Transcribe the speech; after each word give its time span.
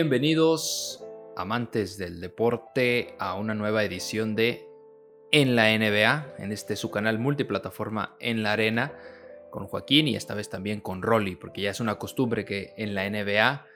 Bienvenidos, 0.00 1.04
amantes 1.36 1.98
del 1.98 2.20
deporte, 2.20 3.16
a 3.18 3.34
una 3.34 3.52
nueva 3.56 3.82
edición 3.82 4.36
de 4.36 4.64
En 5.32 5.56
la 5.56 5.76
NBA, 5.76 6.36
en 6.38 6.52
este 6.52 6.76
su 6.76 6.92
canal 6.92 7.18
multiplataforma 7.18 8.14
En 8.20 8.44
la 8.44 8.52
Arena, 8.52 8.92
con 9.50 9.66
Joaquín 9.66 10.06
y 10.06 10.14
esta 10.14 10.34
vez 10.34 10.48
también 10.48 10.80
con 10.80 11.02
Rolly, 11.02 11.34
porque 11.34 11.62
ya 11.62 11.70
es 11.72 11.80
una 11.80 11.96
costumbre 11.96 12.44
que 12.44 12.74
en 12.76 12.94
la 12.94 13.10
NBA 13.10 13.66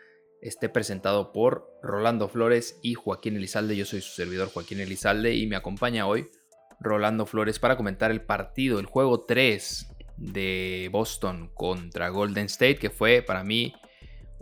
esté 0.40 0.68
presentado 0.68 1.32
por 1.32 1.76
Rolando 1.82 2.28
Flores 2.28 2.78
y 2.82 2.94
Joaquín 2.94 3.34
Elizalde. 3.34 3.74
Yo 3.74 3.84
soy 3.84 4.00
su 4.00 4.12
servidor 4.12 4.48
Joaquín 4.48 4.78
Elizalde 4.78 5.34
y 5.34 5.48
me 5.48 5.56
acompaña 5.56 6.06
hoy 6.06 6.30
Rolando 6.78 7.26
Flores 7.26 7.58
para 7.58 7.76
comentar 7.76 8.12
el 8.12 8.22
partido, 8.22 8.78
el 8.78 8.86
juego 8.86 9.24
3 9.24 9.88
de 10.18 10.88
Boston 10.92 11.50
contra 11.52 12.10
Golden 12.10 12.46
State, 12.46 12.76
que 12.76 12.90
fue 12.90 13.22
para 13.22 13.42
mí 13.42 13.74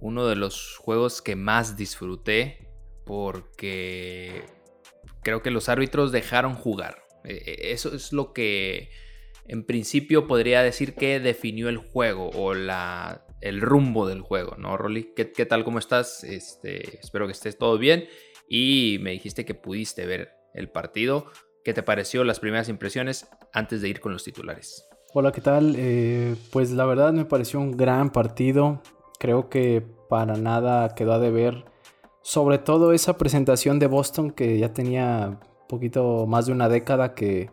uno 0.00 0.27
de 0.27 0.36
los 0.36 0.77
juegos 0.78 1.22
que 1.22 1.36
más 1.36 1.77
disfruté 1.77 2.68
porque 3.04 4.45
creo 5.23 5.42
que 5.42 5.50
los 5.50 5.68
árbitros 5.68 6.12
dejaron 6.12 6.54
jugar. 6.54 7.02
E- 7.24 7.32
e- 7.46 7.73
Eso 7.73 7.95
es 7.95 8.12
lo 8.12 8.32
que 8.32 8.90
en 9.46 9.65
principio 9.65 10.26
podría 10.26 10.62
decir 10.62 10.95
que 10.95 11.20
definió 11.20 11.68
el 11.68 11.76
juego 11.79 12.30
o 12.30 12.54
la, 12.54 13.26
el 13.40 13.60
rumbo 13.60 14.07
del 14.07 14.20
juego, 14.20 14.57
¿no, 14.57 14.76
Rolly? 14.76 15.12
¿Qué, 15.15 15.32
qué 15.32 15.46
tal? 15.46 15.65
¿Cómo 15.65 15.79
estás? 15.79 16.24
Este, 16.24 16.98
espero 16.98 17.26
que 17.26 17.32
estés 17.32 17.59
todo 17.59 17.76
bien. 17.79 18.09
Y 18.48 18.98
me 19.01 19.10
dijiste 19.12 19.45
que 19.45 19.54
pudiste 19.54 20.07
ver 20.07 20.30
el 20.54 20.68
partido. 20.70 21.26
¿Qué 21.64 21.74
te 21.74 21.82
pareció 21.82 22.24
las 22.24 22.40
primeras 22.40 22.68
impresiones 22.68 23.29
antes 23.52 23.82
de 23.82 23.88
ir 23.88 24.01
con 24.01 24.12
los 24.12 24.24
titulares? 24.24 24.85
Hola, 25.12 25.32
¿qué 25.32 25.40
tal? 25.40 25.74
Eh, 25.76 26.37
pues 26.52 26.70
la 26.70 26.87
verdad 26.87 27.12
me 27.12 27.24
pareció 27.24 27.60
un 27.60 27.76
gran 27.76 28.10
partido. 28.10 28.82
Creo 29.21 29.51
que 29.51 29.85
para 30.09 30.38
nada 30.38 30.95
quedó 30.95 31.13
a 31.13 31.18
deber. 31.18 31.66
Sobre 32.23 32.57
todo 32.57 32.95
esa 32.95 33.18
presentación 33.18 33.79
de 33.79 33.87
Boston 33.87 34.30
que 34.30 34.59
ya 34.59 34.73
tenía 34.73 35.38
poquito 35.68 36.26
más 36.26 36.46
de 36.46 36.52
una 36.52 36.71
década 36.71 37.15
que, 37.15 37.51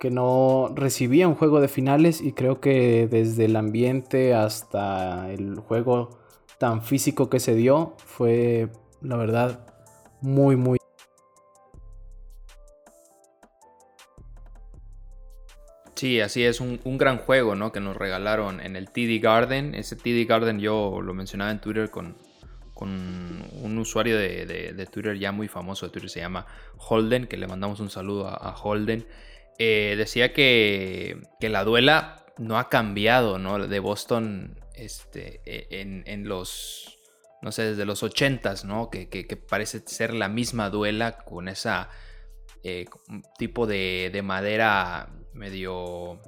que 0.00 0.10
no 0.10 0.72
recibía 0.74 1.28
un 1.28 1.36
juego 1.36 1.60
de 1.60 1.68
finales 1.68 2.20
y 2.20 2.32
creo 2.32 2.60
que 2.60 3.06
desde 3.06 3.44
el 3.44 3.54
ambiente 3.54 4.34
hasta 4.34 5.30
el 5.30 5.60
juego 5.60 6.10
tan 6.58 6.82
físico 6.82 7.30
que 7.30 7.38
se 7.38 7.54
dio 7.54 7.94
fue 8.04 8.70
la 9.02 9.16
verdad 9.16 9.66
muy 10.20 10.56
muy 10.56 10.78
Sí, 16.04 16.20
así 16.20 16.44
es, 16.44 16.60
un, 16.60 16.82
un 16.84 16.98
gran 16.98 17.16
juego, 17.16 17.54
¿no? 17.54 17.72
Que 17.72 17.80
nos 17.80 17.96
regalaron 17.96 18.60
en 18.60 18.76
el 18.76 18.90
TD 18.90 19.22
Garden. 19.22 19.74
Ese 19.74 19.96
TD 19.96 20.26
Garden 20.28 20.60
yo 20.60 21.00
lo 21.00 21.14
mencionaba 21.14 21.50
en 21.50 21.62
Twitter 21.62 21.88
con, 21.88 22.18
con 22.74 22.90
un 23.62 23.78
usuario 23.78 24.18
de, 24.18 24.44
de- 24.44 24.86
Twitter 24.86 25.18
ya 25.18 25.32
muy 25.32 25.48
famoso 25.48 25.86
de 25.86 25.92
Twitter, 25.92 26.10
se 26.10 26.20
llama 26.20 26.44
Holden, 26.76 27.26
que 27.26 27.38
le 27.38 27.46
mandamos 27.46 27.80
un 27.80 27.88
saludo 27.88 28.28
a, 28.28 28.54
Holden. 28.54 29.06
Eh, 29.58 29.94
decía 29.96 30.34
que, 30.34 31.22
que 31.40 31.48
la 31.48 31.64
duela 31.64 32.26
no 32.36 32.58
ha 32.58 32.68
cambiado, 32.68 33.38
¿no? 33.38 33.66
De 33.66 33.78
Boston 33.78 34.60
este, 34.74 35.40
e- 35.46 35.80
en, 35.80 36.04
en 36.06 36.28
los, 36.28 36.98
no 37.40 37.50
sé, 37.50 37.62
desde 37.62 37.86
los 37.86 38.02
80s, 38.02 38.64
¿no? 38.64 38.90
Que, 38.90 39.08
que- 39.08 39.24
parece 39.38 39.80
ser 39.86 40.12
la 40.12 40.28
misma 40.28 40.68
duela 40.68 41.12
con 41.16 41.48
esa 41.48 41.88
eh, 42.62 42.84
tipo 43.38 43.66
de, 43.66 44.10
de 44.12 44.20
madera 44.20 45.08
medio 45.34 46.20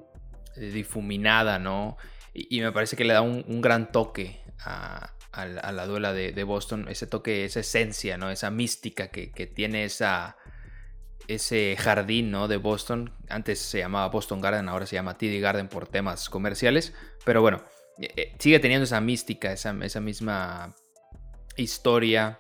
eh, 0.56 0.71
difuminada, 0.72 1.59
¿no? 1.59 1.97
Y, 2.34 2.61
me 2.61 2.71
parece 2.71 2.97
que 2.97 3.05
le 3.05 3.15
da 3.15 3.22
un, 3.22 3.62
gran 3.62 3.91
toque 3.91 4.43
a, 4.61 5.15
la- 5.33 5.87
duela 5.87 6.12
de, 6.12 6.44
Boston, 6.44 6.87
ese 6.89 7.06
toque, 7.06 7.47
esa 7.47 7.61
esencia, 7.61 8.19
¿no? 8.19 8.31
Esa 8.31 8.50
mística 8.50 9.09
que, 9.09 9.28
tiene 9.47 9.84
ese 11.28 11.77
jardín, 11.78 12.31
¿no? 12.31 12.47
De 12.47 12.59
Boston. 12.59 13.15
Antes 13.31 13.59
se 13.61 13.78
llamaba 13.78 14.09
Boston 14.09 14.43
Garden, 14.43 14.69
ahora 14.69 14.84
se 14.84 14.97
llama 14.97 15.17
TD 15.17 15.41
Garden 15.41 15.69
por 15.69 15.88
temas 15.88 16.28
comerciales. 16.28 16.93
Pero 17.25 17.41
bueno, 17.41 17.62
eh, 17.99 18.12
eh, 18.17 18.37
sigue 18.38 18.59
teniendo 18.59 18.84
esa 18.84 19.00
mística, 19.00 19.50
esa 19.53 19.73
misma 19.73 20.75
historia, 21.56 22.38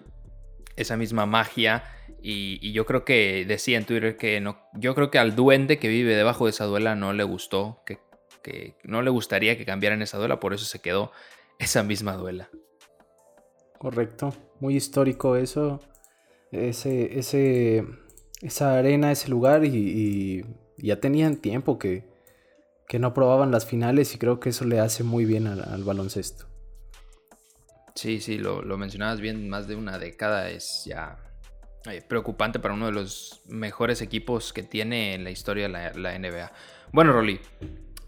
esa 0.76 0.96
misma 0.96 1.26
magia. 1.26 1.84
Y, 2.28 2.58
y 2.60 2.72
yo 2.72 2.86
creo 2.86 3.04
que 3.04 3.44
decía 3.46 3.78
en 3.78 3.84
Twitter 3.84 4.16
que 4.16 4.40
no. 4.40 4.58
Yo 4.74 4.96
creo 4.96 5.12
que 5.12 5.20
al 5.20 5.36
duende 5.36 5.78
que 5.78 5.86
vive 5.86 6.16
debajo 6.16 6.46
de 6.46 6.50
esa 6.50 6.64
duela 6.64 6.96
no 6.96 7.12
le 7.12 7.22
gustó. 7.22 7.84
Que, 7.86 8.00
que 8.42 8.74
no 8.82 9.00
le 9.02 9.10
gustaría 9.10 9.56
que 9.56 9.64
cambiaran 9.64 10.02
esa 10.02 10.18
duela. 10.18 10.40
Por 10.40 10.52
eso 10.52 10.64
se 10.64 10.80
quedó 10.80 11.12
esa 11.60 11.84
misma 11.84 12.14
duela. 12.14 12.50
Correcto, 13.78 14.34
muy 14.58 14.74
histórico 14.74 15.36
eso, 15.36 15.80
ese, 16.50 17.16
ese, 17.16 17.86
esa 18.42 18.76
arena, 18.76 19.12
ese 19.12 19.28
lugar 19.28 19.64
y, 19.64 19.68
y 19.68 20.44
ya 20.78 20.98
tenían 20.98 21.36
tiempo 21.36 21.78
que, 21.78 22.08
que 22.88 22.98
no 22.98 23.14
probaban 23.14 23.52
las 23.52 23.66
finales 23.66 24.12
y 24.14 24.18
creo 24.18 24.40
que 24.40 24.48
eso 24.48 24.64
le 24.64 24.80
hace 24.80 25.04
muy 25.04 25.26
bien 25.26 25.46
al, 25.46 25.60
al 25.60 25.84
baloncesto. 25.84 26.46
Sí, 27.94 28.20
sí, 28.20 28.38
lo, 28.38 28.62
lo 28.62 28.76
mencionabas 28.78 29.20
bien. 29.20 29.48
Más 29.48 29.68
de 29.68 29.76
una 29.76 29.98
década 29.98 30.50
es 30.50 30.82
ya 30.86 31.25
preocupante 32.08 32.58
para 32.58 32.74
uno 32.74 32.86
de 32.86 32.92
los 32.92 33.42
mejores 33.46 34.02
equipos 34.02 34.52
que 34.52 34.62
tiene 34.62 35.14
en 35.14 35.24
la 35.24 35.30
historia 35.30 35.68
la, 35.68 35.92
la 35.92 36.18
NBA. 36.18 36.52
Bueno, 36.92 37.12
Rolly, 37.12 37.40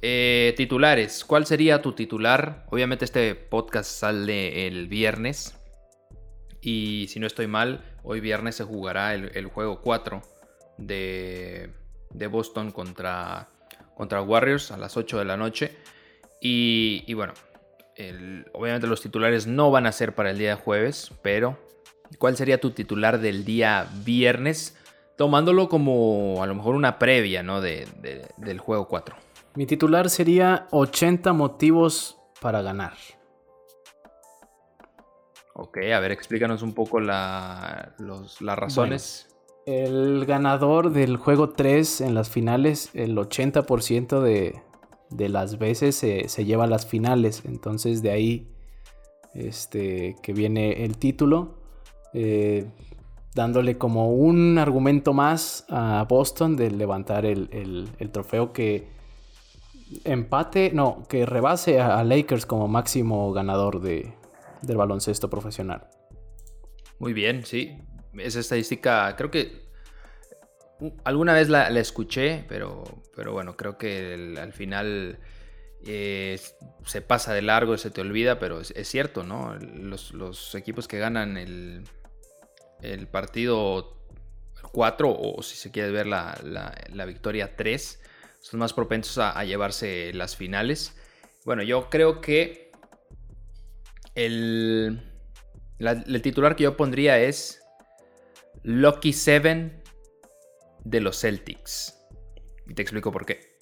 eh, 0.01 0.55
titulares. 0.57 1.25
¿Cuál 1.25 1.47
sería 1.47 1.83
tu 1.83 1.93
titular? 1.93 2.67
Obviamente 2.71 3.05
este 3.05 3.35
podcast 3.35 3.91
sale 3.91 4.67
el 4.67 4.87
viernes. 4.87 5.59
Y 6.61 7.07
si 7.09 7.19
no 7.19 7.27
estoy 7.27 7.47
mal, 7.47 7.85
hoy 8.03 8.21
viernes 8.21 8.57
se 8.57 8.65
jugará 8.65 9.15
el, 9.15 9.47
juego 9.47 9.81
4 9.81 10.23
de, 10.77 11.71
de 12.11 12.27
Boston 12.27 12.71
contra, 12.71 13.49
contra 13.95 14.23
Warriors 14.23 14.71
a 14.71 14.77
las 14.77 14.97
8 14.97 15.19
de 15.19 15.25
la 15.25 15.37
noche. 15.37 15.77
Y, 16.41 17.13
bueno, 17.15 17.35
obviamente 18.53 18.87
los 18.87 19.01
titulares 19.01 19.49
no 19.49 19.73
van 19.73 19.87
a 19.87 19.93
ser 19.93 20.15
para 20.15 20.31
el 20.31 20.39
día 20.39 20.55
jueves, 20.55 21.11
pero 21.23 21.59
¿cuál 22.19 22.37
sería 22.37 22.61
tu 22.61 22.71
titular 22.71 23.21
del 23.21 23.45
día 23.45 23.87
viernes? 24.05 24.77
Tomándolo 25.17 25.69
como 25.69 26.43
a 26.43 26.47
lo 26.47 26.55
mejor 26.55 26.75
una 26.75 26.99
previa 26.99 27.43
¿no? 27.43 27.61
de, 27.61 27.87
de- 28.01 28.29
del 28.37 28.59
juego 28.61 28.87
4. 28.89 29.17
Mi 29.55 29.67
titular 29.67 30.09
sería 30.11 30.69
80 30.71 31.33
motivos 31.33 32.19
para 32.41 32.63
ganar. 32.63 32.93
Ok, 35.55 35.79
a 35.93 35.99
ver, 36.01 36.13
explícanos 36.13 36.63
un 36.63 36.73
poco 36.73 37.01
la- 37.01 37.95
los- 37.99 38.41
las 38.41 38.57
razones. 38.59 39.29
El 39.67 40.25
ganador 40.25 40.93
del 40.93 41.17
juego 41.17 41.51
3 41.51 42.01
en 42.01 42.15
las 42.15 42.31
finales, 42.31 42.91
el 42.95 43.17
80% 43.19 44.21
de, 44.23 44.63
de 45.11 45.29
las 45.29 45.59
veces 45.59 45.97
se, 45.97 46.29
se 46.29 46.45
lleva 46.45 46.65
a 46.65 46.69
las 46.69 46.87
finales. 46.87 47.43
Entonces 47.45 48.03
de 48.03 48.11
ahí 48.13 48.49
este, 49.35 50.17
que 50.23 50.33
viene 50.33 50.85
el 50.85 50.97
título, 50.97 51.58
eh, 52.15 52.67
dándole 53.35 53.79
como 53.79 54.11
un 54.11 54.59
argumento 54.59 55.13
más 55.13 55.65
a 55.69 56.05
Boston 56.09 56.57
de 56.57 56.71
levantar 56.71 57.25
el, 57.25 57.49
el- 57.53 58.11
trofeo 58.11 58.53
que 58.53 58.89
empate, 60.05 60.71
no, 60.75 61.05
que 61.09 61.25
rebase 61.25 61.81
a, 61.81 62.03
Lakers 62.05 62.47
como 62.47 62.69
máximo 62.69 63.33
ganador 63.33 63.81
de, 63.81 64.13
del 64.63 64.77
baloncesto 64.77 65.31
profesional. 65.31 65.87
Muy 66.99 67.13
bien, 67.13 67.45
sí. 67.47 67.79
Esa 68.15 68.41
estadística, 68.41 69.15
creo 69.17 69.31
que 69.31 69.69
uh, 70.81 70.91
alguna 71.05 71.33
vez 71.33 71.49
la, 71.49 71.69
escuché, 71.79 72.45
pero, 72.49 72.83
pero 73.15 73.33
bueno, 73.33 73.57
creo 73.57 73.79
que 73.79 74.35
al 74.41 74.53
final 74.53 75.21
eh, 75.87 76.41
se 76.85 77.03
pasa 77.03 77.35
de 77.35 77.43
largo, 77.43 77.77
se 77.77 77.91
te 77.91 78.01
olvida, 78.01 78.41
pero 78.41 78.61
es, 78.61 78.73
es 78.73 78.89
cierto, 78.89 79.23
¿no? 79.23 79.55
Los, 79.55 80.13
los 80.13 80.57
equipos 80.57 80.89
que 80.89 80.99
ganan 80.99 81.37
el, 81.37 81.85
el 82.83 83.07
partido 83.09 83.97
4, 84.73 85.11
o 85.11 85.43
si 85.43 85.57
se 85.57 85.71
quiere 85.71 85.91
ver 85.91 86.07
la, 86.07 87.05
victoria 87.07 87.57
3, 87.57 88.03
son 88.41 88.61
más 88.61 88.73
propensos 88.73 89.19
a, 89.19 89.45
llevarse 89.45 90.13
las 90.15 90.37
finales. 90.37 90.97
Bueno, 91.45 91.63
yo 91.63 91.89
creo 91.91 92.21
que 92.21 92.71
el, 94.15 95.03
la- 95.79 95.93
el 95.93 96.23
titular 96.23 96.57
que 96.57 96.65
yo 96.65 96.77
pondría 96.77 97.19
es 97.19 97.63
Lucky 98.63 99.13
Seven 99.13 99.83
de 100.85 101.01
los 101.01 101.21
Celtics. 101.21 101.95
Y 102.67 102.75
te 102.75 102.83
explico 102.83 103.13
por 103.13 103.25
qué. 103.27 103.57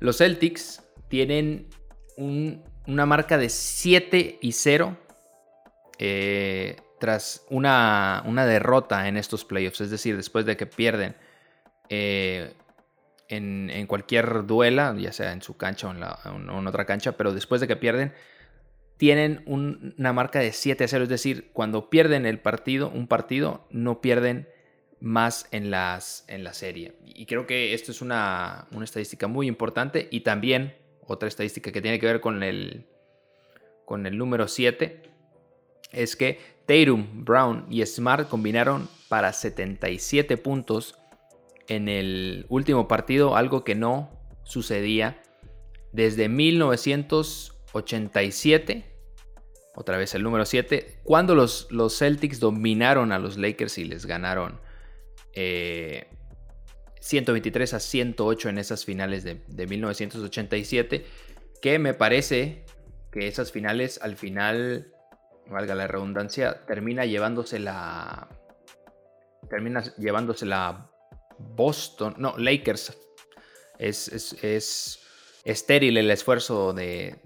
Los 0.00 0.18
Celtics 0.18 0.82
tienen 1.08 1.68
un- 2.16 2.64
una 2.86 3.06
marca 3.06 3.38
de 3.38 3.48
7 3.48 4.38
y 4.40 4.52
0 4.52 4.96
eh, 5.98 6.76
tras 6.98 7.44
una, 7.50 8.22
una, 8.26 8.46
derrota 8.46 9.08
en 9.08 9.16
estos 9.16 9.44
playoffs, 9.44 9.80
es 9.80 9.90
decir, 9.90 10.16
después 10.16 10.46
de 10.46 10.56
que 10.56 10.66
pierden 10.66 11.16
eh, 11.88 12.54
en, 13.28 13.86
cualquier 13.86 14.46
duela, 14.46 14.94
ya 14.96 15.12
sea 15.12 15.32
en 15.32 15.42
su 15.42 15.56
cancha 15.56 15.88
o 15.88 15.92
en, 15.92 16.66
otra 16.66 16.84
cancha, 16.84 17.12
pero 17.12 17.32
después 17.32 17.60
de 17.60 17.68
que 17.68 17.76
pierden, 17.76 18.12
tienen 18.96 19.42
una 19.46 20.12
marca 20.12 20.38
de 20.38 20.52
7 20.52 20.84
a 20.84 20.88
0, 20.88 21.04
es 21.04 21.10
decir, 21.10 21.50
cuando 21.52 21.90
pierden 21.90 22.26
el 22.26 22.38
partido, 22.38 22.90
un 22.90 23.08
partido, 23.08 23.66
no 23.70 24.00
pierden 24.00 24.48
más 25.00 25.48
en, 25.50 25.70
las, 25.70 26.24
en 26.28 26.44
la 26.44 26.54
serie. 26.54 26.94
Y 27.04 27.26
creo 27.26 27.46
que 27.46 27.74
esto 27.74 27.90
es 27.90 28.00
una, 28.00 28.68
una 28.70 28.84
estadística 28.84 29.26
muy 29.26 29.48
importante 29.48 30.08
y 30.10 30.20
también 30.20 30.76
otra 31.06 31.28
estadística 31.28 31.72
que 31.72 31.82
tiene 31.82 31.98
que 31.98 32.06
ver 32.06 32.20
con 32.20 32.42
el, 32.42 32.86
con 33.84 34.06
el 34.06 34.16
número 34.16 34.48
7 34.48 35.13
es 35.94 36.16
que 36.16 36.40
Tatum, 36.66 37.24
Brown 37.24 37.64
y 37.70 37.86
Smart 37.86 38.28
combinaron 38.28 38.90
para 39.08 39.32
77 39.32 40.36
puntos 40.36 40.96
en 41.68 41.88
el 41.88 42.46
último 42.48 42.88
partido, 42.88 43.36
algo 43.36 43.62
que 43.64 43.74
no 43.74 44.10
sucedía 44.44 45.20
desde 45.92 46.28
1987. 46.28 48.84
Otra 49.76 49.96
vez 49.96 50.14
el 50.14 50.22
número 50.22 50.44
7, 50.44 51.00
cuando 51.02 51.34
los, 51.34 51.66
los 51.70 51.98
Celtics 51.98 52.38
dominaron 52.38 53.10
a 53.12 53.18
los 53.18 53.36
Lakers 53.36 53.78
y 53.78 53.84
les 53.84 54.06
ganaron 54.06 54.60
123 55.34 57.72
eh, 57.72 57.76
a 57.76 57.80
108 57.80 58.50
en 58.50 58.58
esas 58.58 58.84
finales 58.84 59.24
de, 59.24 59.42
de 59.48 59.66
1987, 59.66 61.04
que 61.60 61.80
me 61.80 61.94
parece 61.94 62.64
que 63.10 63.26
esas 63.26 63.50
finales 63.50 63.98
al 64.02 64.14
final, 64.16 64.93
valga 65.48 65.74
la 65.74 65.86
redundancia, 65.86 66.64
termina 66.66 67.04
llevándose 67.04 67.58
la... 67.58 68.28
Termina 69.48 69.82
llevándose 69.96 70.46
la 70.46 70.90
Boston, 71.38 72.14
no, 72.18 72.34
Lakers. 72.38 72.96
Es, 73.78 74.08
es, 74.08 75.00
estéril 75.44 75.98
el 75.98 76.10
esfuerzo 76.10 76.72
de, 76.72 77.20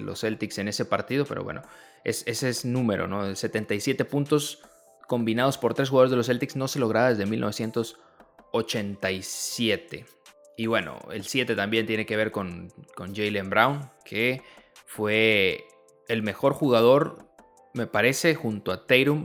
los 0.00 0.20
Celtics 0.20 0.58
en 0.58 0.66
ese 0.68 0.84
partido, 0.84 1.24
pero 1.26 1.42
bueno, 1.44 1.62
es, 2.04 2.24
ese 2.26 2.48
es 2.48 2.64
número, 2.64 3.06
¿no? 3.08 3.34
77 3.34 4.04
puntos 4.04 4.60
combinados 5.06 5.58
por 5.58 5.74
tres 5.74 5.90
jugadores 5.90 6.10
de 6.10 6.16
los 6.16 6.26
Celtics 6.26 6.56
no 6.56 6.66
se 6.68 6.78
lograba 6.78 7.10
desde 7.10 7.26
1987. 7.26 10.06
Y 10.56 10.66
bueno, 10.66 10.98
el 11.10 11.24
7 11.24 11.54
también 11.54 11.86
tiene 11.86 12.06
que 12.06 12.16
ver 12.16 12.30
con, 12.30 12.72
con 12.94 13.14
Jalen 13.14 13.50
Brown, 13.50 13.90
que 14.04 14.42
fue 14.86 15.64
el 16.08 16.22
mejor 16.22 16.52
jugador, 16.52 17.26
me 17.74 17.86
parece, 17.86 18.34
junto 18.34 18.72
a 18.72 18.86
Tatum, 18.86 19.24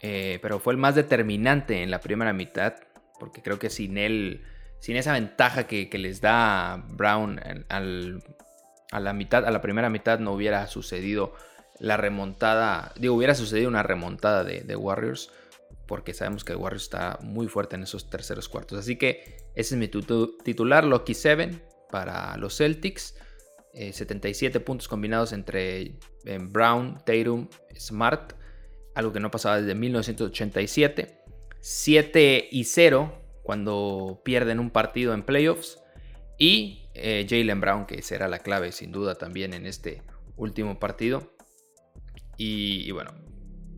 eh, 0.00 0.38
pero 0.42 0.58
fue 0.58 0.72
el 0.72 0.78
más 0.78 0.94
determinante 0.94 1.82
en 1.82 1.90
la 1.90 2.00
primera 2.00 2.32
mitad 2.32 2.74
porque 3.18 3.42
creo 3.42 3.58
que 3.58 3.70
sin 3.70 3.98
él, 3.98 4.44
sin 4.78 4.96
esa 4.96 5.12
ventaja 5.12 5.66
que, 5.66 5.88
les 5.98 6.20
da 6.20 6.84
Brown 6.88 7.40
a 7.68 9.00
la 9.00 9.12
mitad, 9.12 9.44
a 9.44 9.50
la 9.50 9.60
primera 9.60 9.90
mitad 9.90 10.18
no 10.18 10.32
hubiera 10.32 10.66
sucedido 10.66 11.34
la 11.78 11.96
remontada, 11.96 12.92
digo, 12.96 13.14
hubiera 13.14 13.34
sucedido 13.34 13.68
una 13.68 13.82
remontada 13.82 14.44
de, 14.44 14.76
Warriors, 14.76 15.30
porque 15.86 16.12
sabemos 16.12 16.44
que 16.44 16.54
Warriors 16.54 16.84
está 16.84 17.18
muy 17.22 17.48
fuerte 17.48 17.76
en 17.76 17.82
esos 17.82 18.10
terceros 18.10 18.48
cuartos. 18.48 18.78
Así 18.78 18.96
que 18.96 19.50
ese 19.54 19.74
es 19.74 19.78
mi 19.78 19.88
titular, 19.88 20.84
Lucky 20.84 21.14
7 21.14 21.62
para 21.90 22.36
los 22.36 22.56
Celtics. 22.56 23.16
77 23.92 24.58
eh, 24.58 24.60
puntos 24.60 24.88
combinados 24.88 25.32
entre 25.32 25.98
eh, 26.24 26.38
Brown, 26.40 26.98
Tatum, 27.04 27.48
Smart, 27.78 28.32
algo 28.94 29.12
que 29.12 29.20
no 29.20 29.30
pasaba 29.30 29.60
desde 29.60 29.74
1987. 29.74 31.18
7 31.60 32.48
y 32.50 32.64
0 32.64 33.12
cuando 33.42 34.20
pierden 34.24 34.60
un 34.60 34.70
partido 34.70 35.14
en 35.14 35.22
playoffs. 35.22 35.78
Y 36.38 36.88
eh, 36.94 37.26
Jalen 37.28 37.60
Brown, 37.60 37.86
que 37.86 38.02
será 38.02 38.28
la 38.28 38.40
clave 38.40 38.72
sin 38.72 38.92
duda 38.92 39.14
también 39.14 39.54
en 39.54 39.66
este 39.66 40.02
último 40.36 40.78
partido. 40.78 41.32
Y, 42.36 42.90
bueno, 42.92 43.12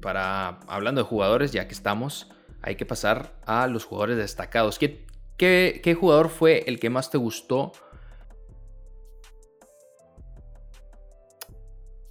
para 0.02 0.60
hablando 0.68 1.02
de 1.02 1.08
jugadores, 1.08 1.52
ya 1.52 1.66
que 1.66 1.74
estamos, 1.74 2.30
hay 2.62 2.76
que 2.76 2.84
pasar 2.84 3.38
a 3.46 3.66
los 3.66 3.84
jugadores 3.84 4.18
destacados. 4.18 4.78
¿Qué, 4.78 5.06
qué, 5.38 5.96
jugador 5.98 6.28
fue 6.28 6.64
el 6.66 6.78
que 6.78 6.90
más 6.90 7.10
te 7.10 7.16
gustó? 7.16 7.72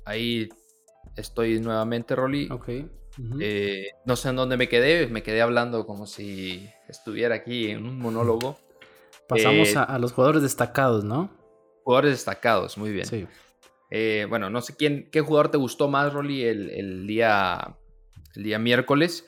Ahí 0.09 0.50
estoy 1.15 1.59
nuevamente, 1.59 2.15
Rolly. 2.15 2.50
Ok. 2.50 2.69
Eh, 3.39 3.89
no 4.06 4.15
sé 4.15 4.29
en 4.29 4.38
dónde 4.38 4.57
me 4.57 4.67
quedé, 4.67 5.06
me 5.06 5.21
quedé 5.21 5.39
hablando 5.44 5.85
como 5.85 6.07
si 6.07 6.67
estuviera 6.88 7.35
aquí 7.35 7.69
en 7.69 7.85
un 7.85 8.00
monólogo. 8.00 8.57
Pasamos 9.27 9.69
eh, 9.69 9.77
a, 9.77 10.00
los 10.00 10.13
jugadores 10.13 10.41
destacados, 10.41 11.03
¿no? 11.03 11.29
Jugadores 11.83 12.11
destacados, 12.11 12.75
muy 12.75 12.91
bien. 12.91 13.06
Sí. 13.06 13.27
Eh, 13.91 14.25
bueno, 14.27 14.50
no 14.50 14.61
sé 14.61 14.75
quién, 14.75 15.09
qué 15.11 15.21
jugador 15.21 15.51
te 15.51 15.59
gustó 15.59 15.89
más, 15.89 16.12
Rolly, 16.12 16.44
el, 16.44 17.05
día, 17.05 17.77
el 18.35 18.44
día 18.44 18.57
miércoles 18.57 19.27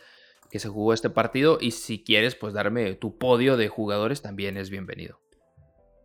que 0.50 0.58
se 0.58 0.68
jugó 0.68 0.94
este 0.94 1.12
partido. 1.12 1.60
Y 1.62 1.72
si 1.72 2.04
quieres, 2.04 2.34
pues 2.34 2.56
darme 2.56 2.96
tu 2.96 3.20
podio 3.20 3.56
de 3.56 3.68
jugadores, 3.68 4.24
también 4.24 4.58
es 4.58 4.72
bienvenido. 4.72 5.20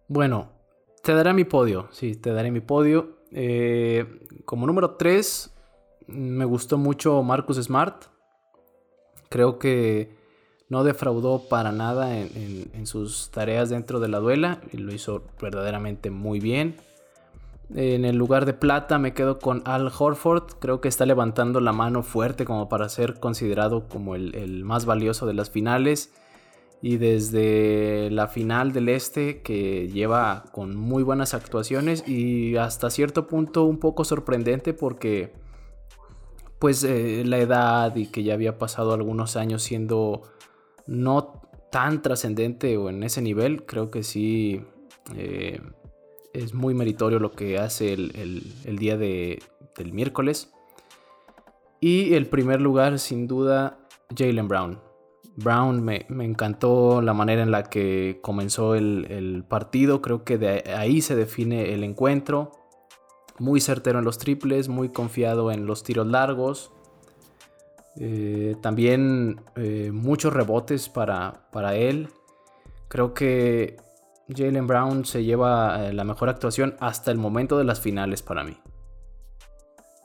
Bueno, 0.06 0.52
te 1.02 1.14
daré 1.14 1.32
mi 1.32 1.44
podio, 1.44 1.88
sí, 1.92 2.14
te 2.14 2.32
daré 2.32 2.50
mi 2.50 2.60
podio. 2.60 3.16
Como 4.44 4.66
número 4.66 4.92
3, 4.92 5.50
me 6.06 6.44
gustó 6.44 6.78
mucho 6.78 7.22
Marcus 7.22 7.56
Smart. 7.58 8.04
Creo 9.28 9.58
que 9.58 10.16
no 10.68 10.84
defraudó 10.84 11.48
para 11.48 11.72
nada 11.72 12.18
en, 12.18 12.86
sus 12.86 13.30
tareas 13.30 13.70
dentro 13.70 14.00
de 14.00 14.08
la 14.08 14.18
duela 14.18 14.60
y 14.72 14.78
lo 14.78 14.92
hizo 14.92 15.22
verdaderamente 15.40 16.10
muy 16.10 16.40
bien. 16.40 16.76
En 17.74 18.04
el 18.04 18.16
lugar 18.16 18.46
de 18.46 18.52
plata 18.52 18.98
me 18.98 19.12
quedo 19.12 19.38
con 19.38 19.62
Al 19.64 19.90
Horford. 19.96 20.54
Creo 20.60 20.80
que 20.80 20.88
está 20.88 21.04
levantando 21.04 21.60
la 21.60 21.72
mano 21.72 22.02
fuerte 22.02 22.44
como 22.44 22.68
para 22.68 22.88
ser 22.88 23.18
considerado 23.18 23.88
como 23.88 24.14
el, 24.14 24.64
más 24.64 24.86
valioso 24.86 25.26
de 25.26 25.34
las 25.34 25.50
finales. 25.50 26.12
Y 26.82 26.98
desde 26.98 28.10
la 28.10 28.28
final 28.28 28.72
del 28.72 28.88
este 28.88 29.42
que 29.42 29.88
lleva 29.88 30.44
con 30.52 30.76
muy 30.76 31.02
buenas 31.02 31.34
actuaciones 31.34 32.06
y 32.06 32.56
hasta 32.56 32.90
cierto 32.90 33.26
punto 33.26 33.64
un 33.64 33.78
poco 33.78 34.04
sorprendente 34.04 34.74
porque 34.74 35.32
pues 36.58 36.84
eh, 36.84 37.22
la 37.24 37.38
edad 37.38 37.94
y 37.96 38.06
que 38.06 38.22
ya 38.22 38.34
había 38.34 38.58
pasado 38.58 38.92
algunos 38.92 39.36
años 39.36 39.62
siendo 39.62 40.22
no 40.86 41.42
tan 41.70 42.02
trascendente 42.02 42.76
o 42.76 42.88
en 42.88 43.02
ese 43.02 43.20
nivel, 43.20 43.66
creo 43.66 43.90
que 43.90 44.02
sí 44.02 44.62
eh, 45.14 45.60
es 46.32 46.54
muy 46.54 46.74
meritorio 46.74 47.18
lo 47.18 47.32
que 47.32 47.58
hace 47.58 47.92
el, 47.92 48.76
día 48.78 48.96
de, 48.96 49.42
del 49.76 49.92
miércoles. 49.92 50.52
Y 51.80 52.14
el 52.14 52.26
primer 52.26 52.60
lugar, 52.60 52.98
sin 52.98 53.26
duda, 53.26 53.78
Jalen 54.16 54.48
Brown. 54.48 54.85
Brown 55.36 55.82
me, 55.82 56.06
encantó 56.08 57.02
la 57.02 57.14
manera 57.14 57.42
en 57.42 57.50
la 57.50 57.64
que 57.64 58.18
comenzó 58.22 58.74
el, 58.74 59.06
el 59.10 59.44
partido, 59.44 60.02
creo 60.02 60.24
que 60.24 60.38
de 60.38 60.64
ahí 60.76 61.00
se 61.00 61.14
define 61.14 61.74
el 61.74 61.84
encuentro 61.84 62.52
muy 63.38 63.60
certero 63.60 63.98
en 63.98 64.04
los 64.04 64.18
triples, 64.18 64.68
muy 64.68 64.88
confiado 64.88 65.50
en 65.52 65.66
los 65.66 65.82
tiros 65.82 66.06
largos. 66.06 66.72
Eh, 67.98 68.56
también 68.60 69.40
eh, 69.56 69.90
muchos 69.92 70.32
rebotes 70.32 70.88
para, 70.88 71.48
para, 71.50 71.76
él. 71.76 72.08
Creo 72.88 73.14
que 73.14 73.76
Jalen 74.28 74.66
Brown 74.66 75.04
se 75.04 75.24
lleva 75.24 75.86
eh, 75.86 75.92
la 75.92 76.04
mejor 76.04 76.28
actuación 76.28 76.76
hasta 76.80 77.10
el 77.10 77.18
momento 77.18 77.56
de 77.58 77.64
las 77.64 77.80
finales 77.80 78.22
para 78.22 78.44
mí. 78.44 78.58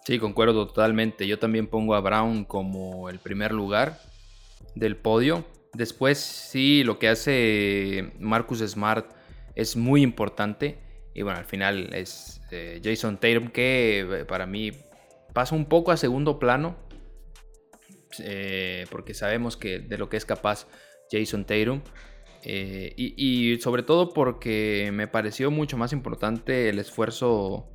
Sí, 0.05 0.19
concuerdo 0.19 0.65
totalmente. 0.67 1.27
Yo 1.27 1.37
también 1.37 1.67
pongo 1.67 1.95
a 1.95 1.99
Brown 1.99 2.45
como 2.45 3.09
el 3.09 3.19
primer 3.19 3.51
lugar 3.51 3.99
del 4.75 4.97
podio. 4.97 5.45
Después 5.73 6.17
sí, 6.17 6.83
lo 6.83 6.99
que 6.99 7.07
hace 7.07 8.13
Marcus 8.19 8.59
Smart 8.59 9.13
es 9.55 9.75
muy 9.75 10.01
importante. 10.01 10.79
Y 11.13 11.23
bueno, 11.23 11.39
al 11.39 11.45
final 11.45 11.93
es 11.93 12.41
eh, 12.51 12.81
Jason 12.83 13.17
Tatum 13.17 13.49
que 13.49 13.99
eh, 13.99 14.25
para 14.25 14.45
mí 14.45 14.71
pasa 15.33 15.55
un 15.55 15.65
poco 15.65 15.91
a 15.91 15.97
segundo 15.97 16.39
plano. 16.39 16.75
Eh, 18.19 18.85
porque 18.89 19.13
sabemos 19.13 19.55
que 19.55 19.79
de 19.79 19.97
lo 19.97 20.09
que 20.09 20.17
es 20.17 20.25
capaz 20.25 20.67
Jason 21.09 21.45
Tatum. 21.45 21.81
y, 22.43 23.57
sobre 23.61 23.83
todo 23.83 24.13
porque 24.13 24.89
me 24.91 25.07
pareció 25.07 25.51
mucho 25.51 25.77
más 25.77 25.93
importante 25.93 26.69
el 26.69 26.79
esfuerzo. 26.79 27.69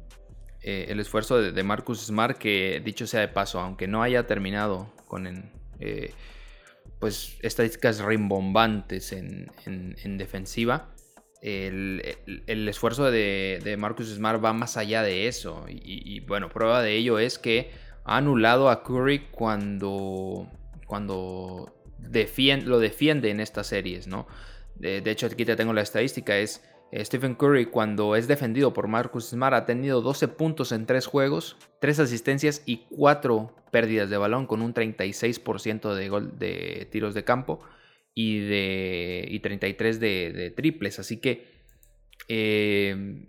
el 0.60 1.00
esfuerzo 1.00 1.40
de, 1.40 1.62
Marcus 1.62 2.06
Smart. 2.06 2.36
Que 2.36 2.82
dicho 2.84 3.06
sea 3.06 3.20
de 3.20 3.28
paso, 3.28 3.60
aunque 3.60 3.86
no 3.86 4.02
haya 4.02 4.26
terminado 4.26 4.92
con 5.06 5.26
pues 6.98 7.36
estadísticas 7.42 8.00
rimbombantes 8.00 9.12
en, 9.12 9.50
en 9.66 10.18
defensiva 10.18 10.96
el, 11.46 12.68
esfuerzo 12.68 13.10
de, 13.10 13.76
Marcus 13.78 14.08
Smart 14.08 14.44
va 14.44 14.52
más 14.52 14.76
allá 14.76 15.02
de 15.02 15.28
eso. 15.28 15.66
Y, 15.68 16.20
bueno, 16.20 16.48
prueba 16.48 16.82
de 16.82 16.96
ello 16.96 17.18
es 17.18 17.38
que 17.38 17.70
ha 18.04 18.16
anulado 18.16 18.68
a 18.68 18.82
Curry 18.82 19.28
cuando, 19.30 20.50
cuando 20.86 21.74
lo 22.64 22.78
defiende 22.80 23.30
en 23.30 23.40
estas 23.40 23.68
series, 23.68 24.06
¿no? 24.06 24.26
De, 24.74 25.02
hecho, 25.10 25.26
aquí 25.26 25.44
te 25.44 25.56
tengo 25.56 25.72
la 25.72 25.82
estadística, 25.82 26.36
es 26.36 26.62
Stephen 26.92 27.34
Curry 27.34 27.66
cuando 27.66 28.16
es 28.16 28.28
defendido 28.28 28.72
por 28.72 28.86
Marcus 28.88 29.30
Smart 29.30 29.54
ha 29.54 29.66
tenido 29.66 30.00
12 30.00 30.28
puntos 30.28 30.72
en 30.72 30.86
3 30.86 31.06
juegos, 31.06 31.56
3 31.80 32.00
asistencias 32.00 32.62
y 32.64 32.86
4 32.90 33.52
pérdidas 33.70 34.08
de 34.08 34.16
balón 34.16 34.46
con 34.46 34.62
un 34.62 34.72
36% 34.72 35.94
de, 35.94 36.08
gol, 36.08 36.38
de 36.38 36.88
tiros 36.90 37.14
de 37.14 37.24
campo 37.24 37.60
y, 38.14 38.38
de, 38.38 39.26
y 39.28 39.40
33 39.40 40.00
de, 40.00 40.54
triples. 40.56 40.98
Así 40.98 41.18
que 41.18 41.46
eh, 42.28 43.26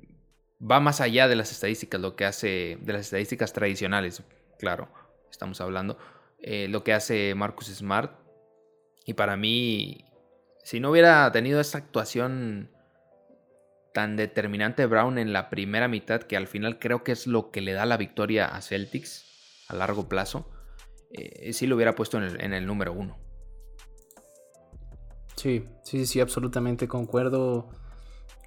va 0.59 0.79
más 0.79 1.01
allá 1.01 1.27
de 1.27 1.35
las 1.35 1.51
estadísticas, 1.51 1.99
lo 1.99 2.15
que 2.15 2.25
hace, 2.25 2.77
de 2.81 2.93
las 2.93 3.01
estadísticas 3.01 3.53
tradicionales, 3.53 4.23
claro, 4.59 4.87
estamos 5.29 5.59
hablando, 5.61 5.97
eh, 6.39 6.67
lo 6.69 6.83
que 6.83 6.93
hace 6.93 7.33
Marcus 7.35 7.67
Smart. 7.67 8.19
Y 9.05 9.13
para 9.13 9.35
mí, 9.35 10.05
si 10.63 10.79
no 10.79 10.91
hubiera 10.91 11.31
tenido 11.31 11.59
esta 11.59 11.79
actuación 11.79 12.69
tan 13.97 14.15
determinante 14.15 14.85
Brown 14.85 15.17
en 15.17 15.33
la 15.33 15.49
primera 15.49 15.87
mitad, 15.87 16.21
que 16.21 16.37
al 16.37 16.45
final 16.45 16.77
creo 16.77 17.03
que 17.03 17.11
es 17.11 17.25
lo 17.25 17.49
que 17.49 17.61
le 17.61 17.73
da 17.73 17.87
la 17.87 17.97
victoria 17.97 18.45
a 18.45 18.61
Celtics 18.61 19.25
a 19.69 19.75
largo 19.75 20.07
plazo, 20.07 20.51
eh, 21.09 21.51
sí 21.51 21.65
lo 21.65 21.75
hubiera 21.75 21.95
puesto 21.95 22.19
en 22.21 22.53
el, 22.53 22.67
número 22.67 22.93
uno. 22.93 23.17
Sí, 25.35 25.65
sí, 25.81 26.05
sí, 26.05 26.19
absolutamente 26.19 26.87
concuerdo 26.87 27.69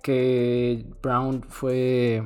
que 0.04 0.86
Brown 1.02 1.42
fue 1.48 2.22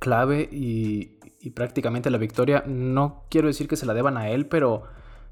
clave 0.00 0.48
y, 0.50 1.20
prácticamente 1.54 2.10
la 2.10 2.18
victoria, 2.18 2.64
no 2.66 3.26
quiero 3.30 3.46
decir 3.46 3.68
que 3.68 3.76
se 3.76 3.86
la 3.86 3.94
deban 3.94 4.16
a 4.16 4.28
él, 4.28 4.48
pero, 4.48 4.82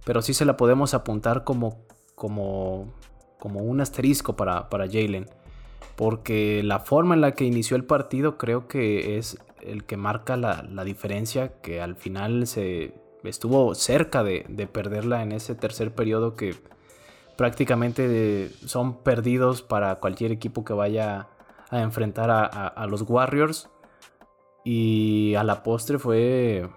pero 0.05 0.23
sí 0.23 0.35
se 0.35 0.45
la 0.45 0.57
podemos 0.57 0.95
apuntar 0.95 1.43
como, 1.43 1.85
como, 2.15 2.95
como 3.41 3.59
un 3.59 3.81
asterisco 3.81 4.37
para, 4.37 4.69
para 4.69 4.87
Jalen. 4.87 5.40
Porque 5.97 6.63
la 6.65 6.81
forma 6.81 7.15
en 7.15 7.21
la 7.21 7.33
que 7.33 7.45
inició 7.45 7.77
el 7.77 7.85
partido 7.85 8.39
creo 8.39 8.69
que 8.69 9.19
es 9.19 9.39
el 9.61 9.85
que 9.85 9.97
marca 9.97 10.37
la, 10.37 10.85
diferencia, 10.85 11.61
que 11.61 11.81
al 11.81 11.97
final 11.97 12.47
se 12.47 12.95
estuvo 13.25 13.75
cerca 13.75 14.25
de, 14.25 14.47
de 14.49 14.67
perderla 14.67 15.23
en 15.23 15.33
ese 15.33 15.55
tercer 15.55 15.95
periodo 15.95 16.37
que 16.37 16.55
prácticamente 17.41 18.51
son 18.67 18.99
perdidos 18.99 19.63
para 19.63 19.95
cualquier 19.95 20.31
equipo 20.31 20.63
que 20.63 20.75
vaya 20.75 21.29
a 21.71 21.81
enfrentar 21.81 22.31
a, 22.31 22.87
los 22.87 23.01
Warriors. 23.03 23.71
Y 24.63 25.35
a 25.37 25.43
la 25.43 25.63
postre 25.63 25.99
fue 25.99 26.69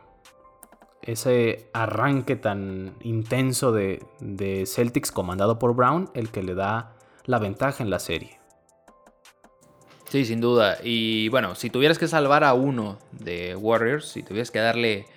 ese 1.01 1.69
arranque 1.73 2.37
tan 2.37 2.95
intenso 3.01 3.73
de, 3.73 4.63
Celtics 4.65 5.11
comandado 5.11 5.59
por 5.59 5.75
Brown 5.75 6.09
el 6.13 6.29
que 6.29 6.43
le 6.43 6.55
da 6.55 6.95
la 7.25 7.39
ventaja 7.39 7.83
en 7.83 7.89
la 7.89 7.99
serie. 7.99 8.39
Sí, 10.13 10.25
sin 10.25 10.41
duda. 10.41 10.77
Y 10.83 11.27
bueno, 11.29 11.55
si 11.55 11.71
tuvieras 11.71 11.97
que 11.97 12.07
salvar 12.07 12.43
a 12.43 12.53
uno 12.53 12.99
de 13.13 13.55
Warriors, 13.55 14.09
si 14.09 14.21
tuvieras 14.21 14.51
que 14.51 14.59
darle 14.59 15.07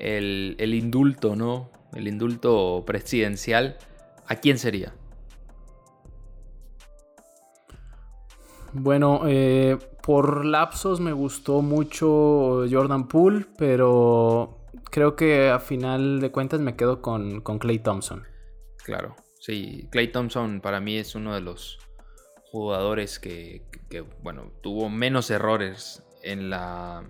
el, 0.00 0.56
el 0.58 0.74
indulto, 0.74 1.36
¿no? 1.36 1.70
El 1.94 2.08
indulto 2.08 2.82
presidencial, 2.84 3.78
¿a 4.26 4.34
quién 4.34 4.58
sería? 4.58 4.92
Bueno, 8.72 9.20
eh, 9.28 9.78
por 10.02 10.44
lapsos 10.44 10.98
me 10.98 11.12
gustó 11.12 11.62
mucho 11.62 12.64
Jordan 12.68 13.06
Poole, 13.06 13.46
pero 13.56 14.66
creo 14.90 15.14
que 15.14 15.48
a 15.48 15.60
final 15.60 16.18
de 16.18 16.32
cuentas 16.32 16.58
me 16.58 16.74
quedo 16.74 17.02
con, 17.02 17.40
con 17.40 17.60
Clay 17.60 17.78
Thompson. 17.78 18.24
Claro, 18.84 19.14
sí, 19.38 19.86
Clay 19.92 20.10
Thompson 20.10 20.60
para 20.60 20.80
mí 20.80 20.96
es 20.96 21.14
uno 21.14 21.36
de 21.36 21.40
los 21.40 21.78
jugadores 22.50 23.18
que, 23.18 23.62
bueno, 24.22 24.52
tuvo 24.62 24.88
menos 24.88 25.30
errores 25.30 26.02
en, 26.22 26.50
la, 26.50 27.04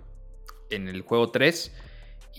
en 0.69 0.87
el 0.87 1.01
juego 1.01 1.31
3 1.31 1.71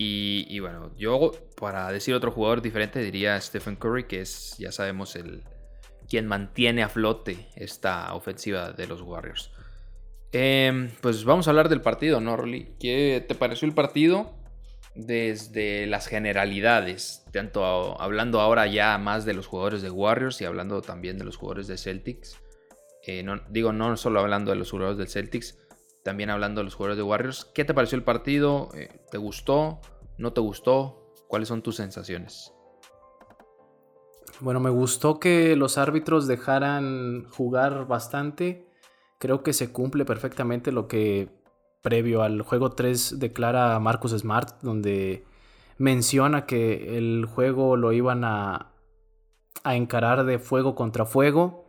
y, 0.03 0.59
bueno, 0.59 0.91
yo 0.97 1.31
para 1.55 1.91
decir 1.91 2.15
otro 2.15 2.31
jugador 2.31 2.63
diferente 2.63 2.99
diría 2.99 3.39
Stephen 3.39 3.75
Curry, 3.75 4.05
que 4.05 4.21
es, 4.21 4.55
ya 4.57 4.71
sabemos, 4.71 5.15
el 5.15 5.43
quien 6.09 6.27
mantiene 6.27 6.81
a 6.83 6.89
flote 6.89 7.47
esta 7.55 8.13
ofensiva 8.15 8.71
de 8.71 8.87
los 8.87 9.01
Warriors. 9.01 9.51
Em, 10.31 10.89
pues 11.01 11.23
vamos 11.23 11.47
a 11.47 11.51
hablar 11.51 11.69
del 11.69 11.81
partido, 11.81 12.19
¿no, 12.19 12.35
Rolly? 12.35 12.73
¿Qué 12.79 13.23
te 13.27 13.35
pareció 13.35 13.67
el 13.67 13.75
partido? 13.75 14.33
Desde 14.95 15.85
las 15.87 16.07
generalidades, 16.07 17.23
tanto 17.31 18.01
hablando 18.01 18.41
ahora 18.41 18.67
ya 18.67 18.97
más 18.97 19.23
de 19.23 19.33
los 19.33 19.47
jugadores 19.47 19.81
de 19.81 19.89
Warriors 19.89 20.41
y 20.41 20.45
hablando 20.45 20.81
también 20.81 21.17
de 21.17 21.25
los 21.25 21.37
jugadores 21.37 21.67
de 21.67 21.77
Celtics. 21.77 22.41
Eh, 23.05 23.23
no, 23.23 23.41
digo, 23.49 23.71
no 23.73 23.97
solo 23.97 24.19
hablando 24.19 24.51
de 24.51 24.57
los 24.57 24.71
jugadores 24.71 24.97
del 24.97 25.07
Celtics, 25.07 25.57
también 26.03 26.29
hablando 26.29 26.61
de 26.61 26.65
los 26.65 26.75
jugadores 26.75 26.97
de 26.97 27.03
Warriors. 27.03 27.45
¿Qué 27.45 27.65
te 27.65 27.73
pareció 27.73 27.97
el 27.97 28.03
partido? 28.03 28.69
Eh, 28.75 28.89
¿Te 29.09 29.17
gustó? 29.17 29.79
¿No 30.17 30.33
te 30.33 30.41
gustó? 30.41 31.13
¿Cuáles 31.27 31.47
son 31.47 31.61
tus 31.61 31.75
sensaciones? 31.77 32.53
Bueno, 34.39 34.59
me 34.59 34.69
gustó 34.69 35.19
que 35.19 35.55
los 35.55 35.77
árbitros 35.77 36.27
dejaran 36.27 37.25
jugar 37.29 37.87
bastante. 37.87 38.67
Creo 39.19 39.43
que 39.43 39.53
se 39.53 39.71
cumple 39.71 40.03
perfectamente 40.03 40.71
lo 40.71 40.87
que 40.87 41.29
previo 41.81 42.23
al 42.23 42.41
juego 42.41 42.71
3 42.71 43.19
declara 43.19 43.79
Marcus 43.79 44.11
Smart, 44.11 44.61
donde 44.61 45.25
menciona 45.77 46.45
que 46.45 46.97
el 46.97 47.25
juego 47.25 47.75
lo 47.75 47.91
iban 47.91 48.23
a, 48.23 48.73
a 49.63 49.75
encarar 49.75 50.25
de 50.25 50.39
fuego 50.39 50.75
contra 50.75 51.05
fuego. 51.05 51.60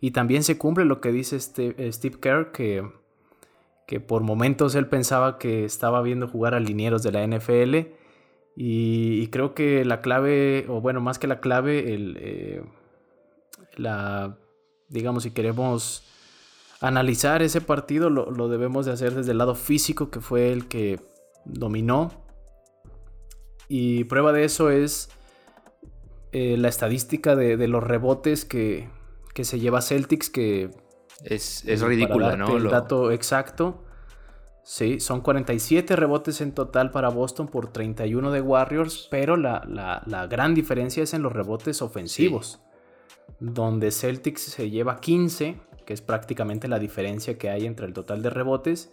Y 0.00 0.12
también 0.12 0.42
se 0.42 0.58
cumple 0.58 0.84
lo 0.84 1.00
que 1.00 1.12
dice 1.12 1.38
Steve, 1.38 1.92
Steve 1.92 2.18
Kerr, 2.20 2.52
que 2.52 2.84
que 3.90 3.98
por 3.98 4.22
momentos 4.22 4.76
él 4.76 4.86
pensaba 4.86 5.36
que 5.36 5.64
estaba 5.64 6.00
viendo 6.00 6.28
jugar 6.28 6.54
a 6.54 6.60
linieros 6.60 7.02
de 7.02 7.10
la 7.10 7.26
NFL. 7.26 7.92
Y, 8.54 9.26
creo 9.32 9.52
que 9.52 9.84
la 9.84 10.00
clave, 10.00 10.64
o 10.68 10.80
bueno, 10.80 11.00
más 11.00 11.18
que 11.18 11.26
la 11.26 11.40
clave, 11.40 11.92
el, 11.92 12.16
eh, 12.20 12.62
la, 13.74 14.38
digamos, 14.90 15.24
si 15.24 15.32
queremos 15.32 16.04
analizar 16.80 17.42
ese 17.42 17.60
partido, 17.60 18.10
lo, 18.10 18.48
debemos 18.48 18.86
de 18.86 18.92
hacer 18.92 19.12
desde 19.12 19.32
el 19.32 19.38
lado 19.38 19.56
físico, 19.56 20.08
que 20.08 20.20
fue 20.20 20.52
el 20.52 20.68
que 20.68 21.00
dominó. 21.44 22.12
Y 23.66 24.04
prueba 24.04 24.32
de 24.32 24.44
eso 24.44 24.70
es 24.70 25.10
eh, 26.30 26.56
la 26.56 26.68
estadística 26.68 27.34
de, 27.34 27.66
los 27.66 27.82
rebotes 27.82 28.44
que, 28.44 28.88
que 29.34 29.44
se 29.44 29.58
lleva 29.58 29.80
Celtics, 29.80 30.30
que 30.30 30.70
es, 31.24 31.64
es 31.66 31.80
ridícula, 31.82 32.36
¿no? 32.36 32.56
El 32.56 32.68
dato 32.68 33.10
exacto. 33.10 33.84
Sí, 34.62 35.00
son 35.00 35.20
47 35.20 35.96
rebotes 35.96 36.40
en 36.40 36.52
total 36.52 36.90
para 36.90 37.08
Boston 37.08 37.48
por 37.48 37.72
31 37.72 38.30
de 38.30 38.40
Warriors, 38.40 39.08
pero 39.10 39.36
la, 39.36 40.28
gran 40.30 40.54
diferencia 40.54 41.02
es 41.02 41.14
en 41.14 41.22
los 41.22 41.32
rebotes 41.32 41.82
ofensivos, 41.82 42.60
donde 43.40 43.90
Celtics 43.90 44.42
se 44.42 44.70
lleva 44.70 45.00
15, 45.00 45.58
que 45.86 45.92
es 45.92 46.02
prácticamente 46.02 46.68
la 46.68 46.78
diferencia 46.78 47.38
que 47.38 47.50
hay 47.50 47.66
entre 47.66 47.86
el 47.86 47.92
total 47.92 48.22
de 48.22 48.30
rebotes, 48.30 48.92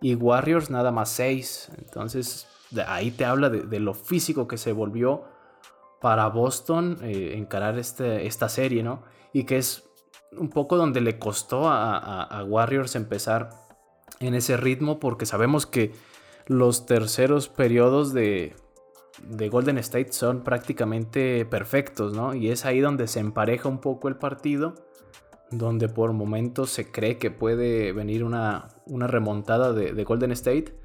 y 0.00 0.14
Warriors 0.14 0.68
nada 0.68 0.90
más 0.90 1.10
6. 1.10 1.70
Entonces, 1.78 2.48
ahí 2.86 3.10
te 3.10 3.24
habla 3.24 3.48
de, 3.48 3.80
lo 3.80 3.94
físico 3.94 4.48
que 4.48 4.58
se 4.58 4.72
volvió 4.72 5.24
para 6.00 6.26
Boston 6.26 6.98
eh, 7.02 7.34
encarar 7.36 7.78
este, 7.78 8.26
esta 8.26 8.50
serie, 8.50 8.82
¿no? 8.82 9.04
Y 9.34 9.44
que 9.44 9.58
es 9.58 9.84
un 10.38 10.48
poco 10.48 10.76
donde 10.76 11.00
le 11.00 11.18
costó 11.18 11.64
a, 11.66 12.44
Warriors 12.46 12.96
empezar 12.96 13.50
en 14.20 14.34
ese 14.34 14.56
ritmo 14.56 15.00
porque 15.00 15.26
sabemos 15.26 15.66
que 15.66 15.92
los 16.46 16.86
terceros 16.86 17.48
periodos 17.48 18.12
de, 18.12 18.54
Golden 19.50 19.78
State 19.78 20.12
son 20.12 20.42
prácticamente 20.42 21.44
perfectos, 21.44 22.14
¿no? 22.14 22.34
Y 22.34 22.50
es 22.50 22.64
ahí 22.64 22.80
donde 22.80 23.06
se 23.06 23.20
empareja 23.20 23.68
un 23.68 23.80
poco 23.80 24.08
el 24.08 24.16
partido, 24.16 24.74
donde 25.50 25.88
por 25.88 26.12
momentos 26.12 26.70
se 26.70 26.90
cree 26.90 27.18
que 27.18 27.30
puede 27.30 27.92
venir 27.92 28.24
una, 28.24 28.68
remontada 28.86 29.72
de, 29.72 30.04
Golden 30.04 30.32
State, 30.32 30.76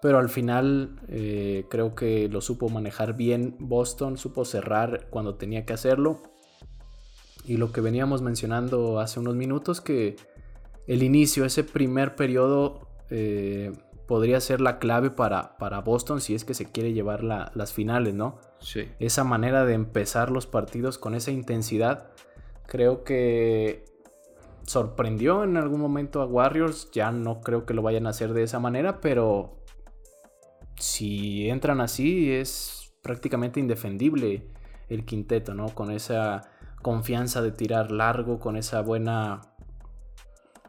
pero 0.00 0.18
al 0.18 0.28
final 0.28 1.00
eh, 1.08 1.66
creo 1.68 1.94
que 1.94 2.28
lo 2.28 2.40
supo 2.40 2.68
manejar 2.68 3.16
bien 3.16 3.56
Boston, 3.58 4.16
supo 4.16 4.44
cerrar 4.44 5.08
cuando 5.10 5.34
tenía 5.34 5.66
que 5.66 5.74
hacerlo 5.74 6.22
y 7.48 7.56
lo 7.56 7.72
que 7.72 7.80
veníamos 7.80 8.20
mencionando 8.20 9.00
hace 9.00 9.18
unos 9.20 9.34
minutos, 9.34 9.80
que 9.80 10.16
el 10.86 11.02
inicio, 11.02 11.46
ese 11.46 11.64
primer 11.64 12.14
periodo, 12.14 12.88
eh, 13.08 13.72
podría 14.06 14.38
ser 14.40 14.60
la 14.60 14.78
clave 14.78 15.10
para, 15.10 15.56
para, 15.56 15.80
Boston 15.80 16.20
si 16.20 16.34
es 16.34 16.44
que 16.44 16.52
se 16.52 16.70
quiere 16.70 16.92
llevar 16.92 17.24
las 17.24 17.72
finales, 17.72 18.12
¿no? 18.12 18.38
Sí. 18.60 18.88
Esa 18.98 19.24
manera 19.24 19.64
de 19.64 19.72
empezar 19.72 20.30
los 20.30 20.46
partidos 20.46 20.98
con 20.98 21.14
esa 21.14 21.30
intensidad, 21.30 22.10
creo 22.66 23.02
que 23.02 23.86
sorprendió 24.66 25.42
en 25.42 25.56
algún 25.56 25.80
momento 25.80 26.20
a 26.20 26.26
Warriors. 26.26 26.90
Ya 26.92 27.10
no 27.12 27.40
creo 27.40 27.64
que 27.64 27.72
lo 27.72 27.80
vayan 27.80 28.06
a 28.06 28.10
hacer 28.10 28.34
de 28.34 28.42
esa 28.42 28.58
manera, 28.58 29.00
pero 29.00 29.64
si 30.76 31.48
entran 31.48 31.80
así 31.80 32.30
es 32.30 32.92
prácticamente 33.00 33.58
indefendible 33.58 34.50
el 34.90 35.06
quinteto, 35.06 35.54
¿no? 35.54 35.68
Con 35.74 35.90
esa 35.90 36.50
confianza 36.88 37.42
de 37.42 37.52
tirar 37.52 37.90
largo, 37.90 38.40
con 38.40 38.56
esa 38.56 38.80
buena 38.80 39.42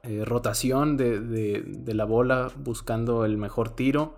eh, 0.03 0.25
rotación 0.25 0.97
de, 0.97 1.63
la 1.85 2.03
bola 2.03 2.51
buscando 2.57 3.23
el 3.23 3.37
mejor 3.37 3.73
tiro. 3.73 4.17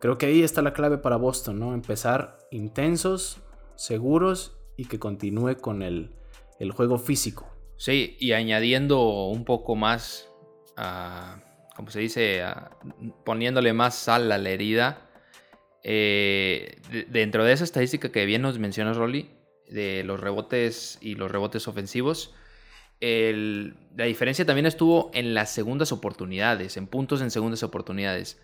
Creo 0.00 0.16
que 0.16 0.24
ahí 0.24 0.42
está 0.42 0.62
la 0.62 0.72
clave 0.72 0.96
para 0.96 1.16
Boston, 1.16 1.58
¿no? 1.58 1.74
Empezar 1.74 2.38
intensos, 2.50 3.42
seguros 3.74 4.56
y 4.78 4.86
que 4.86 4.98
continúe 4.98 5.56
con 5.60 5.82
el, 5.82 6.16
juego 6.72 6.96
físico. 6.96 7.54
Sí, 7.76 8.16
y 8.18 8.32
añadiendo 8.32 9.26
un 9.26 9.44
poco 9.44 9.76
más, 9.76 10.32
como 11.76 11.90
se 11.90 12.00
dice, 12.00 12.42
poniéndole 13.26 13.74
más 13.74 13.94
sal 13.94 14.32
a 14.32 14.38
la 14.38 14.48
herida. 14.48 15.10
Eh, 15.82 16.80
dentro 17.10 17.44
de 17.44 17.52
esa 17.52 17.64
estadística 17.64 18.10
que 18.10 18.24
bien 18.24 18.40
nos 18.40 18.58
mencionas, 18.58 18.96
Rolly, 18.96 19.43
de 19.68 20.04
los 20.04 20.20
rebotes 20.20 20.98
y 21.00 21.14
los 21.14 21.30
rebotes 21.30 21.68
ofensivos, 21.68 22.34
la 23.00 24.04
diferencia 24.04 24.46
también 24.46 24.66
estuvo 24.66 25.10
en 25.12 25.34
las 25.34 25.50
segundas 25.50 25.92
oportunidades, 25.92 26.76
en 26.76 26.86
puntos 26.86 27.20
en 27.20 27.30
segundas 27.30 27.62
oportunidades. 27.62 28.40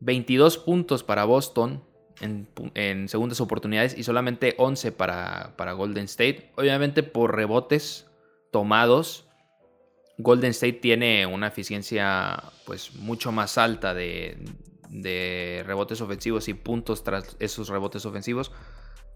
22 0.00 0.58
puntos 0.58 1.02
para 1.02 1.24
Boston 1.24 1.82
en, 2.20 3.08
segundas 3.08 3.40
oportunidades 3.40 3.96
y 3.96 4.04
solamente 4.04 4.54
11 4.58 4.92
para, 4.92 5.54
para, 5.56 5.72
Golden 5.72 6.04
State. 6.04 6.52
Obviamente 6.56 7.02
por 7.02 7.34
rebotes 7.34 8.06
tomados, 8.52 9.26
Golden 10.18 10.50
State 10.50 10.74
tiene 10.74 11.26
una 11.26 11.48
eficiencia 11.48 12.42
pues 12.64 12.94
mucho 12.94 13.32
más 13.32 13.58
alta 13.58 13.92
de, 13.92 14.38
de 14.88 15.62
rebotes 15.66 16.00
ofensivos 16.00 16.48
y 16.48 16.54
puntos 16.54 17.04
tras 17.04 17.36
esos 17.38 17.68
rebotes 17.68 18.06
ofensivos. 18.06 18.52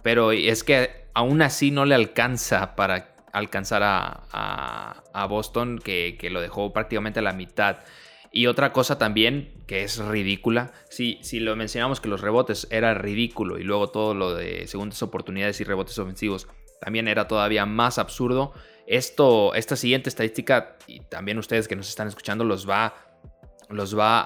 Pero 0.02 0.32
es 0.32 0.64
que 0.64 1.06
aún 1.14 1.42
así 1.42 1.70
no 1.70 1.84
le 1.84 1.94
alcanza 1.94 2.76
para 2.76 3.14
alcanzar 3.32 3.82
a, 3.84 5.26
Boston, 5.28 5.78
que, 5.78 6.16
lo 6.30 6.40
dejó 6.40 6.72
prácticamente 6.72 7.20
a 7.20 7.22
la 7.22 7.32
mitad. 7.32 7.78
Y 8.32 8.46
otra 8.46 8.72
cosa 8.72 8.98
también 8.98 9.52
que 9.66 9.82
es 9.82 9.98
ridícula, 9.98 10.72
si, 10.88 11.18
si 11.22 11.40
lo 11.40 11.56
mencionamos 11.56 12.00
que 12.00 12.08
los 12.08 12.20
rebotes 12.20 12.68
era 12.70 12.94
ridículo 12.94 13.58
y 13.58 13.64
luego 13.64 13.88
todo 13.88 14.14
lo 14.14 14.34
de 14.34 14.66
segundas 14.68 15.02
oportunidades 15.02 15.60
y 15.60 15.64
rebotes 15.64 15.98
ofensivos 15.98 16.48
también 16.80 17.06
era 17.08 17.28
todavía 17.28 17.66
más 17.66 17.98
absurdo, 17.98 18.52
esto, 18.86 19.54
esta 19.54 19.76
siguiente 19.76 20.08
estadística, 20.08 20.76
y 20.86 21.00
también 21.00 21.38
ustedes 21.38 21.68
que 21.68 21.76
nos 21.76 21.88
están 21.88 22.08
escuchando, 22.08 22.42
los 22.42 22.68
va, 22.68 22.94
los 23.70 23.96
va 23.96 24.22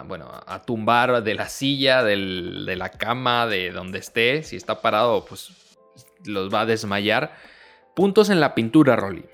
a, 0.00 0.02
bueno, 0.04 0.28
a 0.46 0.62
tumbar 0.62 1.22
de 1.22 1.34
la 1.34 1.48
silla, 1.48 2.02
de 2.02 2.76
la 2.76 2.90
cama, 2.90 3.46
de 3.46 3.70
donde 3.70 3.98
esté. 3.98 4.42
Si 4.42 4.56
está 4.56 4.82
parado, 4.82 5.24
pues 5.24 5.52
los 6.24 6.52
va 6.52 6.62
a 6.62 6.66
desmayar. 6.66 7.34
Puntos 7.94 8.30
en 8.30 8.40
la 8.40 8.54
pintura, 8.54 8.96
Rolly. 8.96 9.24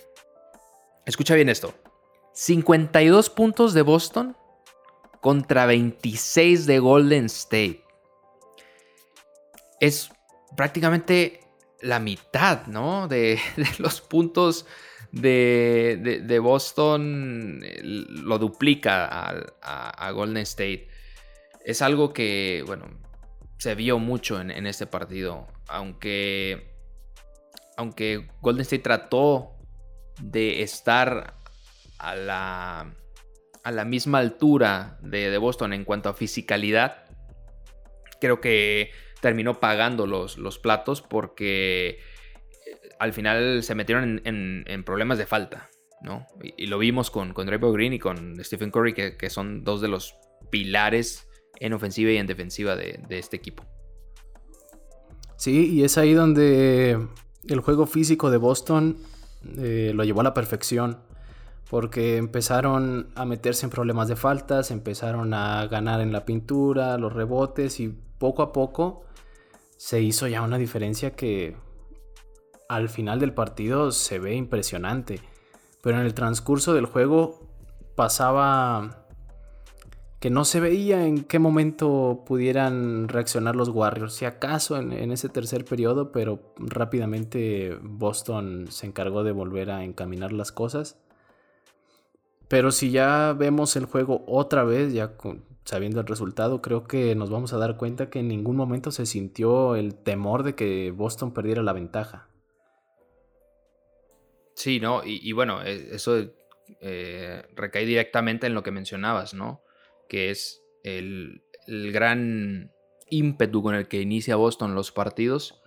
Escucha 1.07 1.35
bien 1.35 1.49
esto. 1.49 1.75
52 2.33 3.31
puntos 3.31 3.73
de 3.73 3.83
Boston 3.83 4.37
contra 5.21 5.67
26 5.67 6.67
de 6.67 6.79
Golden 6.79 7.27
State. 7.27 7.83
Es 9.81 10.11
prácticamente 10.57 11.41
la 11.81 11.99
mitad, 11.99 12.67
¿no? 12.67 13.09
De, 13.09 13.41
los 13.79 14.01
puntos 14.01 14.67
de, 15.21 16.39
Boston 16.43 17.61
lo 17.83 18.39
duplica 18.39 19.09
a, 19.63 20.11
Golden 20.13 20.39
State. 20.39 20.89
Es 21.65 21.83
algo 21.83 22.13
que, 22.13 22.63
bueno, 22.67 22.87
se 23.59 23.75
vio 23.75 23.99
mucho 23.99 24.41
en, 24.41 24.51
en 24.51 24.67
este 24.67 24.87
partido. 24.87 25.47
Aunque 25.69 26.77
aunque 27.77 28.27
Golden 28.41 28.63
State 28.63 28.83
trató 28.83 29.53
de 30.21 30.63
estar 30.63 31.35
a 31.99 32.17
la, 32.17 32.95
a 33.63 33.71
la 33.71 33.85
misma 33.85 34.19
altura 34.19 34.99
de, 35.03 35.37
Boston 35.39 35.73
en 35.73 35.85
cuanto 35.85 36.09
a 36.09 36.15
fisicalidad, 36.15 37.05
creo 38.21 38.41
que 38.41 38.91
terminó 39.21 39.61
pagando 39.61 40.07
los, 40.07 40.39
los 40.39 40.59
platos 40.59 41.03
porque 41.03 42.01
al 42.99 43.13
final 43.13 43.63
se 43.63 43.75
metieron 43.75 44.21
en, 44.25 44.85
problemas 44.85 45.19
de 45.19 45.27
falta. 45.27 45.69
¿no? 46.03 46.27
Y, 46.57 46.67
lo 46.67 46.79
vimos 46.79 47.11
con, 47.11 47.33
con 47.33 47.47
Draper 47.47 47.73
Green 47.73 47.93
y 47.93 47.99
con 47.99 48.43
Stephen 48.45 48.71
Curry, 48.71 48.95
que, 48.95 49.31
son 49.31 49.65
dos 49.65 49.81
de 49.81 49.89
los 49.89 50.15
pilares 50.51 51.29
en 51.59 51.73
ofensiva 51.73 52.11
y 52.13 52.17
en 52.19 52.27
defensiva 52.27 52.77
de, 52.77 53.01
este 53.11 53.37
equipo. 53.37 53.65
Sí, 55.37 55.73
y 55.73 55.85
es 55.85 55.99
ahí 55.99 56.15
donde 56.15 56.99
el 57.47 57.61
juego 57.61 57.87
físico 57.87 58.31
de 58.31 58.39
Boston 58.39 58.97
eh, 59.59 59.93
lo 59.95 60.05
llevó 60.05 60.21
a 60.21 60.25
la 60.25 60.35
perfección. 60.35 61.05
Porque 61.69 62.17
empezaron 62.17 63.09
a 63.17 63.25
meterse 63.25 63.67
en 63.67 63.71
problemas 63.71 64.07
de 64.07 64.15
faltas, 64.15 64.71
empezaron 64.71 65.35
a 65.35 65.67
ganar 65.67 66.01
en 66.01 66.13
la 66.13 66.25
pintura, 66.25 66.97
los 66.97 67.13
rebotes 67.13 67.81
y 67.81 67.89
poco 68.19 68.43
a 68.43 68.53
poco 68.53 69.05
se 69.77 70.01
hizo 70.01 70.27
ya 70.27 70.43
una 70.43 70.59
diferencia 70.59 71.15
que 71.15 71.57
al 72.69 72.89
final 72.89 73.21
del 73.21 73.33
partido 73.33 73.93
se 73.93 74.19
ve 74.19 74.35
impresionante. 74.35 75.21
Pero 75.83 75.99
en 75.99 76.07
el 76.07 76.15
transcurso 76.15 76.75
del 76.75 76.87
juego 76.87 77.49
pasaba 77.95 79.07
que 80.21 80.31
no 80.31 80.45
se 80.45 80.61
veía 80.61 81.07
en 81.07 81.25
qué 81.25 81.39
momento 81.39 82.25
pudieran 82.27 83.09
reaccionar 83.09 83.55
los 83.55 83.69
Warriors, 83.69 84.15
si 84.15 84.25
acaso 84.25 84.77
en, 84.79 85.13
ese 85.13 85.29
tercer 85.29 85.65
periodo, 85.65 86.11
pero 86.11 86.55
rápidamente 86.57 87.79
Boston 87.83 88.67
se 88.71 88.87
encargó 88.87 89.25
de 89.25 89.33
volver 89.33 89.71
a 89.71 89.85
encaminar 89.85 90.33
las 90.33 90.53
cosas. 90.53 90.99
Pero 92.49 92.71
si 92.71 92.91
ya 92.91 93.35
vemos 93.37 93.77
el 93.77 93.85
juego 93.85 94.25
otra 94.27 94.65
vez, 94.65 94.93
ya 94.93 95.13
sabiendo 95.65 96.01
el 96.01 96.07
resultado, 96.07 96.63
creo 96.63 96.85
que 96.85 97.15
nos 97.15 97.29
vamos 97.29 97.53
a 97.53 97.59
dar 97.59 97.77
cuenta 97.77 98.09
que 98.09 98.21
en 98.21 98.29
ningún 98.29 98.57
momento 98.57 98.91
se 98.93 99.05
sintió 99.05 99.77
el 99.77 99.95
temor 99.95 100.45
de 100.45 100.55
que 100.55 100.93
Boston 100.93 101.33
perdiera 101.33 101.63
la 101.63 101.73
ventaja. 101.73 102.26
Sí, 104.57 104.81
¿no? 104.81 105.03
Y, 105.05 105.31
bueno, 105.33 105.63
e, 105.63 105.95
eso 105.95 106.33
eh, 106.81 107.43
recae 107.55 107.85
directamente 107.85 108.47
en 108.47 108.55
lo 108.55 108.63
que 108.63 108.71
mencionabas, 108.71 109.35
¿no? 109.35 109.63
que 110.09 110.31
es 110.31 110.63
el, 110.83 111.43
gran 111.67 112.73
ímpetu 113.11 113.63
con 113.63 113.75
el 113.75 113.89
que 113.89 114.01
inicia 114.01 114.37
Boston 114.37 114.75
los 114.75 114.93
partidos, 114.93 115.61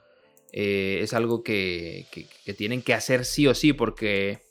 eh, 0.53 0.99
es 1.01 1.13
algo 1.13 1.43
que, 1.43 2.07
tienen 2.57 2.81
que 2.81 2.93
hacer 2.93 3.25
sí 3.25 3.47
o 3.47 3.53
sí, 3.53 3.73
porque, 3.73 4.41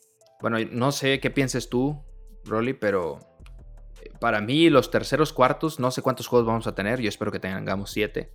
bueno, 0.40 0.58
no 0.70 0.92
sé 0.92 1.20
qué 1.20 1.30
pienses 1.30 1.68
tú, 1.68 2.04
Rolly, 2.44 2.74
pero 2.74 3.18
eh, 4.02 4.10
para 4.20 4.40
mí 4.40 4.70
los 4.70 4.90
terceros 4.90 5.32
cuartos, 5.32 5.80
no 5.80 5.90
sé 5.90 6.02
cuántos 6.02 6.28
juegos 6.28 6.46
vamos 6.46 6.66
a 6.66 6.74
tener, 6.74 7.00
yo 7.00 7.08
espero 7.08 7.32
que 7.32 7.40
tengamos 7.40 7.90
siete. 7.90 8.30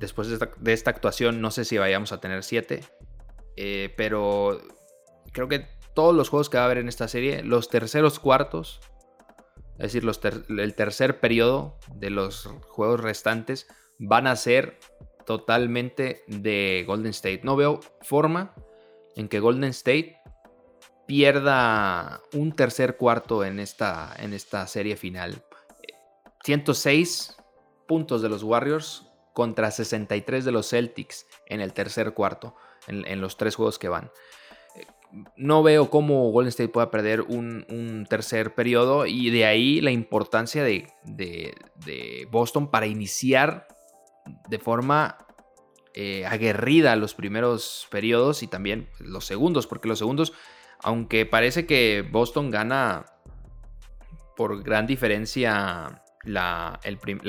Después 0.00 0.28
de 0.28 0.72
esta, 0.72 0.90
actuación, 0.90 1.40
no 1.40 1.50
sé 1.50 1.64
si 1.64 1.78
vayamos 1.78 2.12
a 2.12 2.20
tener 2.20 2.42
siete, 2.42 2.80
pero 3.96 4.60
creo 5.32 5.48
que 5.48 5.66
todos 5.94 6.14
los 6.14 6.28
juegos 6.28 6.50
que 6.50 6.56
va 6.56 6.64
a 6.64 6.66
haber 6.66 6.78
en 6.78 6.88
esta 6.88 7.08
serie, 7.08 7.42
los 7.42 7.68
terceros 7.68 8.18
cuartos 8.18 8.80
es 9.78 9.92
decir, 9.92 10.08
el 10.48 10.74
tercer 10.74 11.18
periodo 11.18 11.76
de 11.94 12.10
los 12.10 12.46
juegos 12.68 13.00
restantes 13.00 13.66
van 13.98 14.26
a 14.26 14.36
ser 14.36 14.78
totalmente 15.26 16.22
de 16.28 16.84
Golden 16.86 17.10
State. 17.10 17.40
No 17.42 17.56
veo 17.56 17.80
forma 18.00 18.54
en 19.16 19.28
que 19.28 19.40
Golden 19.40 19.70
State 19.70 20.16
pierda 21.06 22.22
un 22.32 22.52
tercer 22.52 22.96
cuarto 22.96 23.44
en 23.44 23.58
esta, 23.58 24.14
en 24.18 24.32
esta 24.32 24.66
serie 24.68 24.96
final. 24.96 25.42
106 26.44 27.36
puntos 27.88 28.22
de 28.22 28.28
los 28.28 28.44
Warriors 28.44 29.08
contra 29.32 29.72
63 29.72 30.44
de 30.44 30.52
los 30.52 30.68
Celtics 30.68 31.26
en 31.46 31.60
el 31.60 31.72
tercer 31.72 32.14
cuarto, 32.14 32.54
en 32.86 33.20
los 33.20 33.36
tres 33.36 33.56
juegos 33.56 33.78
que 33.78 33.88
van. 33.88 34.10
No 35.36 35.62
veo 35.62 35.90
cómo 35.90 36.30
Golden 36.30 36.48
State 36.48 36.70
pueda 36.70 36.90
perder 36.90 37.20
un, 37.20 38.06
tercer 38.08 38.54
periodo 38.54 39.06
y 39.06 39.30
de 39.30 39.44
ahí 39.44 39.80
la 39.80 39.90
importancia 39.90 40.64
de, 40.64 40.86
Boston 42.30 42.70
para 42.70 42.86
iniciar 42.86 43.68
de 44.48 44.58
forma 44.58 45.18
eh, 45.94 46.26
aguerrida 46.26 46.96
los 46.96 47.14
primeros 47.14 47.86
periodos 47.90 48.42
y 48.42 48.48
también 48.48 48.88
los 48.98 49.24
segundos, 49.24 49.66
porque 49.68 49.88
los 49.88 49.98
segundos, 49.98 50.32
aunque 50.82 51.26
parece 51.26 51.66
que 51.66 52.04
Boston 52.10 52.50
gana 52.50 53.06
por 54.36 54.64
gran 54.64 54.86
diferencia 54.86 56.02
la, 56.24 56.80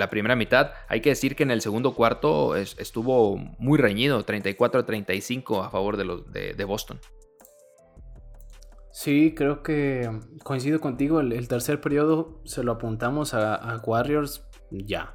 primera 0.09 0.35
mitad, 0.35 0.71
hay 0.87 1.01
que 1.01 1.09
decir 1.09 1.35
que 1.35 1.43
en 1.43 1.51
el 1.51 1.61
segundo 1.61 1.93
cuarto 1.93 2.55
estuvo 2.55 3.37
muy 3.37 3.77
reñido, 3.77 4.25
34-35 4.25 5.65
a 5.65 5.69
favor 5.69 5.97
de, 5.97 6.05
los, 6.05 6.31
de 6.31 6.63
Boston. 6.63 6.99
Sí, 8.95 9.33
creo 9.35 9.61
que 9.61 10.09
coincido 10.43 10.79
contigo. 10.79 11.19
El, 11.19 11.49
tercer 11.49 11.81
periodo 11.81 12.39
se 12.45 12.63
lo 12.63 12.71
apuntamos 12.71 13.33
a, 13.33 13.81
Warriors 13.85 14.47
ya, 14.71 15.13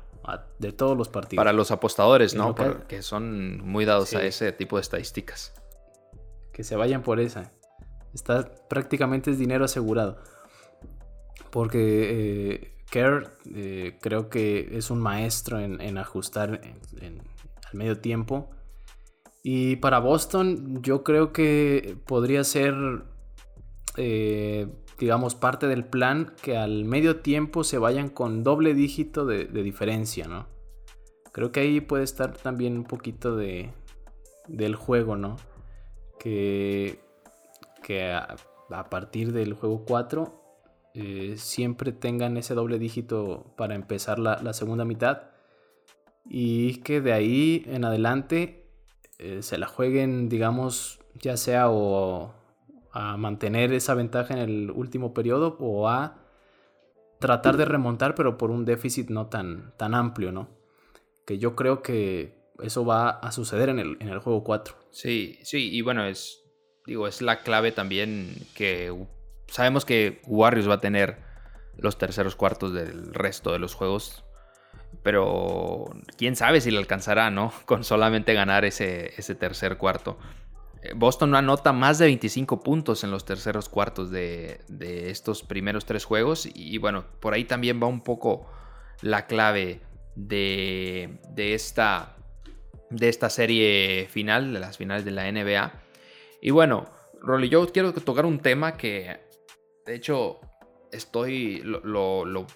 de 0.58 0.72
todos 0.72 0.98
los 0.98 1.08
partidos. 1.08 1.40
Para 1.40 1.54
los 1.54 1.70
apostadores, 1.70 2.34
¿no? 2.34 2.54
Que 2.86 3.00
son 3.00 3.66
muy 3.66 3.86
dados 3.86 4.12
a 4.14 4.22
ese 4.22 4.52
tipo 4.52 4.76
de 4.76 4.82
estadísticas. 4.82 5.54
Que 6.52 6.62
se 6.62 6.76
vayan 6.76 7.00
por 7.00 7.20
esa. 7.20 7.52
Está 8.12 8.52
prácticamente 8.68 9.30
es 9.30 9.38
dinero 9.38 9.64
asegurado. 9.64 10.18
Porque 11.50 11.78
eh, 12.52 12.79
Kerr 12.90 13.38
eh, 13.54 13.98
creo 14.00 14.28
que 14.28 14.76
es 14.76 14.90
un 14.90 15.00
maestro 15.00 15.58
en, 15.60 15.96
ajustar 15.98 16.60
al 17.00 17.78
medio 17.78 17.98
tiempo. 17.98 18.50
Y 19.42 19.76
para 19.76 20.00
Boston 20.00 20.82
yo 20.82 21.02
creo 21.02 21.32
que 21.32 21.96
podría 22.04 22.44
ser, 22.44 22.74
eh, 23.96 24.66
digamos, 24.98 25.34
parte 25.34 25.66
del 25.66 25.84
plan 25.84 26.34
que 26.42 26.58
al 26.58 26.84
medio 26.84 27.20
tiempo 27.20 27.64
se 27.64 27.78
vayan 27.78 28.10
con 28.10 28.42
doble 28.42 28.74
dígito 28.74 29.24
de, 29.24 29.46
diferencia, 29.46 30.26
¿no? 30.26 30.46
Creo 31.32 31.52
que 31.52 31.60
ahí 31.60 31.80
puede 31.80 32.02
estar 32.04 32.36
también 32.36 32.76
un 32.76 32.84
poquito 32.84 33.36
de, 33.36 33.70
del 34.48 34.74
juego, 34.74 35.16
¿no? 35.16 35.36
Que, 36.18 37.00
que 37.82 38.12
a, 38.12 38.36
partir 38.90 39.32
del 39.32 39.54
juego 39.54 39.84
4 39.86 40.39
eh, 40.94 41.34
siempre 41.36 41.92
tengan 41.92 42.36
ese 42.36 42.54
doble 42.54 42.78
dígito 42.78 43.54
para 43.56 43.74
empezar 43.74 44.18
la, 44.18 44.52
segunda 44.52 44.84
mitad 44.84 45.22
y 46.24 46.76
que 46.78 47.00
de 47.00 47.12
ahí 47.12 47.64
en 47.66 47.84
adelante 47.84 48.66
eh, 49.18 49.42
se 49.42 49.58
la 49.58 49.66
jueguen, 49.66 50.28
digamos, 50.28 50.98
ya 51.14 51.36
sea 51.36 51.70
o 51.70 52.34
a 52.92 53.16
mantener 53.16 53.72
esa 53.72 53.94
ventaja 53.94 54.34
en 54.34 54.40
el 54.40 54.70
último 54.70 55.14
periodo 55.14 55.56
o 55.60 55.88
a 55.88 56.24
tratar 57.20 57.56
de 57.56 57.66
remontar, 57.66 58.16
pero 58.16 58.36
por 58.36 58.50
un 58.50 58.64
déficit 58.64 59.10
no 59.10 59.28
tan, 59.28 59.72
tan 59.76 59.94
amplio, 59.94 60.32
¿no? 60.32 60.48
Que 61.24 61.38
yo 61.38 61.54
creo 61.54 61.82
que 61.82 62.34
eso 62.60 62.84
va 62.84 63.10
a 63.10 63.30
suceder 63.30 63.68
en 63.68 63.78
el, 63.78 63.96
en 64.00 64.08
el 64.08 64.18
juego 64.18 64.42
4. 64.42 64.74
Sí, 64.90 65.38
sí, 65.42 65.70
y 65.70 65.82
bueno, 65.82 66.04
es, 66.04 66.42
digo, 66.84 67.06
es 67.06 67.22
la 67.22 67.42
clave 67.42 67.70
también 67.70 68.34
que 68.54 68.90
sabemos 69.50 69.84
que 69.84 70.20
Warriors 70.26 70.68
va 70.68 70.74
a 70.74 70.80
tener 70.80 71.18
los 71.76 71.98
terceros 71.98 72.36
cuartos 72.36 72.72
del 72.72 73.12
resto 73.12 73.52
de 73.52 73.58
los 73.58 73.74
juegos. 73.74 74.24
Pero 75.02 75.84
quién 76.16 76.36
sabe 76.36 76.60
si 76.60 76.70
le 76.70 76.78
alcanzará, 76.78 77.30
¿no? 77.30 77.52
Con 77.66 77.84
solamente 77.84 78.34
ganar 78.34 78.64
ese, 78.64 79.12
ese 79.16 79.34
tercer 79.34 79.76
cuarto. 79.76 80.18
Eh, 80.82 80.92
Boston 80.94 81.30
no 81.30 81.38
anota 81.38 81.72
más 81.72 81.98
de 81.98 82.06
25 82.06 82.60
puntos 82.60 83.04
en 83.04 83.10
los 83.10 83.24
terceros 83.24 83.68
cuartos 83.68 84.10
de, 84.10 84.60
estos 84.80 85.42
primeros 85.42 85.84
tres 85.84 86.04
juegos. 86.04 86.48
Y 86.54 86.78
bueno, 86.78 87.04
por 87.20 87.34
ahí 87.34 87.44
también 87.44 87.82
va 87.82 87.86
un 87.86 88.02
poco 88.02 88.50
la 89.02 89.26
clave 89.26 89.80
de, 90.16 91.18
de, 91.30 91.54
esta, 91.54 92.16
de 92.90 93.08
esta 93.08 93.30
serie 93.30 94.08
final, 94.10 94.52
de 94.52 94.60
las 94.60 94.76
finales 94.76 95.04
de 95.04 95.12
la 95.12 95.30
NBA. 95.30 95.72
Y 96.42 96.50
bueno, 96.50 96.86
Rolly, 97.22 97.48
yo 97.48 97.70
quiero 97.72 97.92
tocar 97.92 98.26
un 98.26 98.40
tema 98.40 98.76
que 98.76 99.29
de 99.86 99.94
hecho, 99.94 100.40
estoy. 100.92 101.62
Lo, 101.64 102.46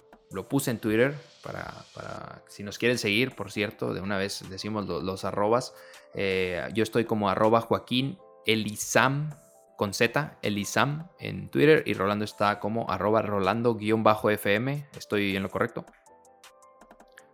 puse 0.49 0.71
en 0.71 0.79
Twitter 0.79 1.15
para, 1.43 2.43
Si 2.47 2.63
nos 2.63 2.77
quieren 2.77 2.97
seguir, 2.97 3.35
por 3.35 3.51
cierto, 3.51 3.93
de 3.93 4.01
una 4.01 4.17
vez 4.17 4.43
decimos 4.49 4.87
los, 4.87 5.25
arrobas. 5.25 5.73
Eh, 6.13 6.67
yo 6.73 6.83
estoy 6.83 7.05
como 7.05 7.29
arroba 7.29 7.61
Joaquín 7.61 8.17
Elisam 8.45 9.31
con 9.77 9.93
Z, 9.93 10.37
Elisam 10.41 11.09
en 11.19 11.49
Twitter. 11.49 11.83
Y 11.85 11.93
Rolando 11.93 12.25
está 12.25 12.59
como 12.59 12.89
arroba 12.89 13.21
Rolando-FM. 13.21 14.87
¿Estoy 14.97 15.35
en 15.35 15.43
lo 15.43 15.49
correcto? 15.49 15.85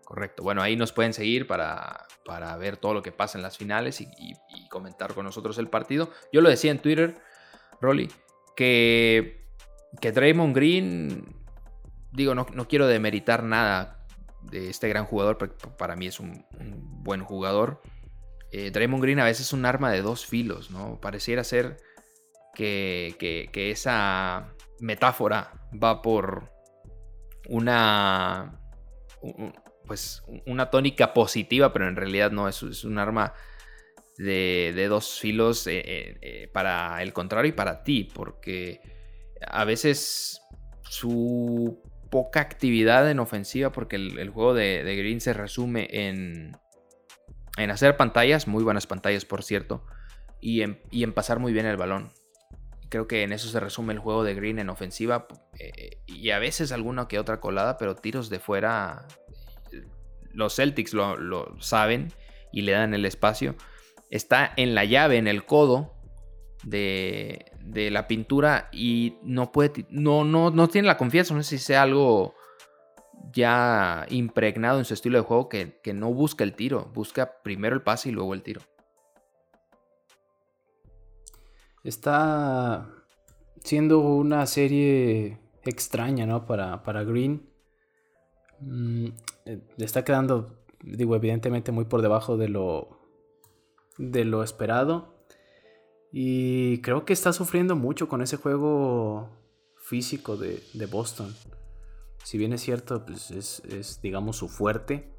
Correcto. 0.06 0.44
Bueno, 0.44 0.62
ahí 0.62 0.76
nos 0.76 0.92
pueden 0.92 1.14
seguir 1.14 1.48
para, 1.48 2.06
para 2.26 2.56
ver 2.58 2.78
todo 2.78 2.94
lo 2.94 3.02
que 3.02 3.12
pasa 3.12 3.38
en 3.38 3.44
las 3.44 3.58
finales 3.58 4.02
y, 4.02 4.08
y 4.50 4.68
comentar 4.70 5.14
con 5.14 5.26
nosotros 5.26 5.58
el 5.58 5.70
partido. 5.70 6.12
Yo 6.34 6.42
lo 6.42 6.50
decía 6.50 6.72
en 6.72 6.80
Twitter, 6.80 7.16
Rolly, 7.80 8.12
que 8.56 9.41
que 10.00 10.12
Draymond 10.12 10.56
Green, 10.56 11.36
digo, 12.12 12.36
no, 12.36 12.46
quiero 12.68 12.88
demeritar 12.88 13.44
nada 13.44 14.06
de 14.42 14.70
este 14.70 14.88
gran 14.88 15.06
jugador, 15.06 15.38
pero 15.38 15.56
para 15.78 15.96
mí 15.96 16.08
es 16.08 16.20
un, 16.20 16.46
buen 17.04 17.24
jugador. 17.24 17.82
Eh, 18.52 18.72
Draymond 18.72 19.04
Green 19.04 19.20
a 19.20 19.26
veces 19.26 19.48
es 19.48 19.54
un 19.54 19.66
arma 19.66 19.92
de 19.92 20.02
dos 20.02 20.26
filos, 20.26 20.72
¿no? 20.72 21.00
Pareciera 21.00 21.44
ser 21.44 21.78
que, 22.54 23.50
esa 23.54 24.54
metáfora 24.80 25.54
va 25.72 26.02
por 26.02 26.52
una, 27.48 28.60
pues, 29.86 30.24
una 30.46 30.70
tónica 30.70 31.14
positiva, 31.14 31.74
pero 31.74 31.88
en 31.88 31.96
realidad 31.96 32.32
no, 32.32 32.48
es, 32.48 32.62
es 32.64 32.84
un 32.84 32.98
arma 32.98 33.34
de, 34.18 34.88
dos 34.88 35.20
filos 35.20 35.66
eh, 35.68 35.82
eh, 36.22 36.50
para 36.54 37.02
el 37.02 37.14
contrario 37.14 37.50
y 37.50 37.54
para 37.54 37.84
ti, 37.84 38.04
porque 38.04 38.82
a 39.48 39.66
veces 39.66 40.42
su 40.84 41.82
poca 42.10 42.42
actividad 42.42 43.10
en 43.10 43.20
ofensiva, 43.20 43.72
porque 43.72 43.96
el, 43.96 44.30
juego 44.30 44.54
de, 44.54 44.84
Green 44.84 45.22
se 45.22 45.34
resume 45.34 45.88
en, 45.90 46.58
en 47.58 47.72
hacer 47.72 47.98
pantallas, 47.98 48.48
muy 48.48 48.64
buenas 48.64 48.86
pantallas 48.86 49.26
por 49.26 49.44
cierto, 49.44 49.86
y 50.42 50.62
en, 50.62 51.14
pasar 51.14 51.40
muy 51.40 51.54
bien 51.54 51.66
el 51.66 51.78
balón. 51.78 52.12
Creo 52.90 53.08
que 53.08 53.24
en 53.24 53.32
eso 53.32 53.48
se 53.48 53.62
resume 53.62 53.94
el 53.94 54.00
juego 54.00 54.26
de 54.26 54.36
Green 54.36 54.60
en 54.60 54.70
ofensiva 54.70 55.28
eh, 55.58 56.02
y 56.06 56.32
a 56.32 56.40
veces 56.40 56.74
alguna 56.74 57.08
que 57.08 57.20
otra 57.20 57.40
colada, 57.40 57.78
pero 57.78 57.96
tiros 57.96 58.30
de 58.30 58.40
fuera, 58.40 59.08
los 60.34 60.56
Celtics 60.56 60.94
lo, 60.94 61.16
lo 61.16 61.56
saben 61.62 62.12
y 62.52 62.64
le 62.64 62.74
dan 62.74 62.94
el 62.94 63.06
espacio. 63.06 63.56
Está 64.10 64.52
en 64.58 64.76
la 64.76 64.84
llave, 64.84 65.18
en 65.18 65.28
el 65.28 65.46
codo 65.46 65.94
de, 66.64 67.51
de 67.64 67.92
la 67.92 68.08
pintura 68.08 68.70
y 68.72 69.18
no 69.24 69.52
puede, 69.52 69.86
no, 69.90 70.24
no, 70.24 70.52
no 70.52 70.68
tiene 70.68 70.88
la 70.88 70.98
confianza, 70.98 71.34
no 71.34 71.44
sé 71.44 71.58
si 71.58 71.66
sea 71.66 71.84
algo 71.84 72.36
ya 73.34 74.06
impregnado 74.10 74.80
en 74.80 74.86
su 74.86 74.94
estilo 74.94 75.18
de 75.18 75.24
juego 75.24 75.50
que, 75.50 75.80
no 75.94 76.14
busca 76.14 76.44
el 76.44 76.54
tiro, 76.54 76.92
busca 76.94 77.42
primero 77.44 77.76
el 77.76 77.82
pase 77.82 78.10
y 78.10 78.12
luego 78.12 78.34
el 78.34 78.44
tiro. 78.44 78.62
Está 81.84 82.90
siendo 83.64 84.00
una 84.00 84.46
serie 84.46 85.40
extraña, 85.64 86.26
¿no? 86.26 86.46
Para, 86.46 86.84
para 86.84 87.04
Green. 87.04 87.50
Mm, 88.60 89.08
eh, 89.46 89.62
está 89.78 90.04
quedando, 90.04 90.64
digo, 90.84 91.16
evidentemente 91.16 91.72
muy 91.72 91.86
por 91.86 92.02
debajo 92.02 92.38
de 92.38 92.50
lo, 92.50 93.00
de 93.98 94.26
lo 94.26 94.44
esperado. 94.44 95.11
Y 96.12 96.82
creo 96.82 97.06
que 97.06 97.14
está 97.14 97.32
sufriendo 97.32 97.76
mucho 97.76 98.10
con 98.10 98.22
ese 98.22 98.38
juego 98.38 99.30
físico 99.78 100.36
de, 100.38 100.62
Boston. 100.90 101.34
Si 102.24 102.38
bien 102.38 102.54
es 102.54 102.62
cierto, 102.62 103.06
pues 103.06 103.32
es, 103.32 104.00
digamos 104.02 104.38
su 104.38 104.50
fuerte. 104.50 105.10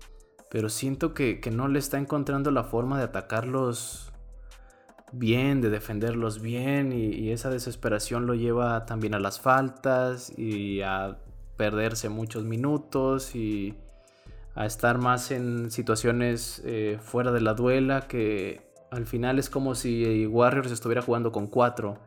Pero 0.51 0.69
siento 0.69 1.15
que, 1.15 1.41
no 1.51 1.69
le 1.69 1.79
está 1.79 1.99
encontrando 1.99 2.51
la 2.51 2.65
forma 2.65 2.99
de 2.99 3.05
atacarlos 3.05 4.13
bien, 5.13 5.63
de 5.63 5.71
defenderlos 5.71 6.43
bien. 6.43 6.93
Y, 6.93 7.31
esa 7.31 7.49
desesperación 7.49 8.27
lo 8.27 8.35
lleva 8.35 8.85
también 8.85 9.15
a 9.15 9.21
las 9.21 9.41
faltas 9.41 10.37
y 10.39 10.83
a 10.83 11.19
perderse 11.57 12.11
muchos 12.11 12.45
minutos 12.45 13.35
y 13.35 13.75
a 14.55 14.67
estar 14.67 14.99
más 14.99 15.31
en 15.31 15.71
situaciones 15.71 16.61
eh, 16.67 16.99
fuera 17.01 17.33
de 17.33 17.41
la 17.41 17.55
duela 17.55 18.03
que 18.09 18.72
al 18.93 19.07
final 19.07 19.39
es 19.39 19.49
como 19.49 19.75
si 19.75 20.27
Warriors 20.27 20.71
estuviera 20.71 21.01
jugando 21.01 21.33
con 21.33 21.47
cuatro. 21.47 21.99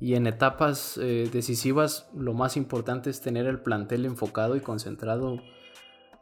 Y 0.00 0.14
en 0.14 0.26
etapas 0.26 0.98
eh, 0.98 1.28
decisivas 1.30 2.08
lo 2.14 2.32
más 2.32 2.56
importante 2.56 3.10
es 3.10 3.20
tener 3.20 3.46
el 3.46 3.60
plantel 3.60 4.06
enfocado 4.06 4.56
y 4.56 4.60
concentrado 4.60 5.42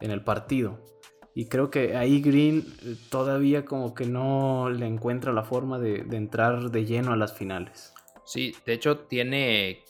en 0.00 0.10
el 0.10 0.22
partido. 0.22 0.84
Y 1.32 1.46
creo 1.46 1.70
que 1.70 1.96
ahí 1.96 2.20
Green 2.20 2.64
eh, 2.82 2.96
todavía 3.08 3.64
como 3.64 3.94
que 3.94 4.06
no 4.06 4.68
le 4.68 4.86
encuentra 4.86 5.32
la 5.32 5.44
forma 5.44 5.78
de, 5.78 6.04
entrar 6.10 6.70
de 6.70 6.84
lleno 6.84 7.12
a 7.12 7.16
las 7.16 7.32
finales. 7.32 7.94
Sí, 8.24 8.54
de 8.66 8.72
hecho 8.72 8.98
tiene 8.98 9.84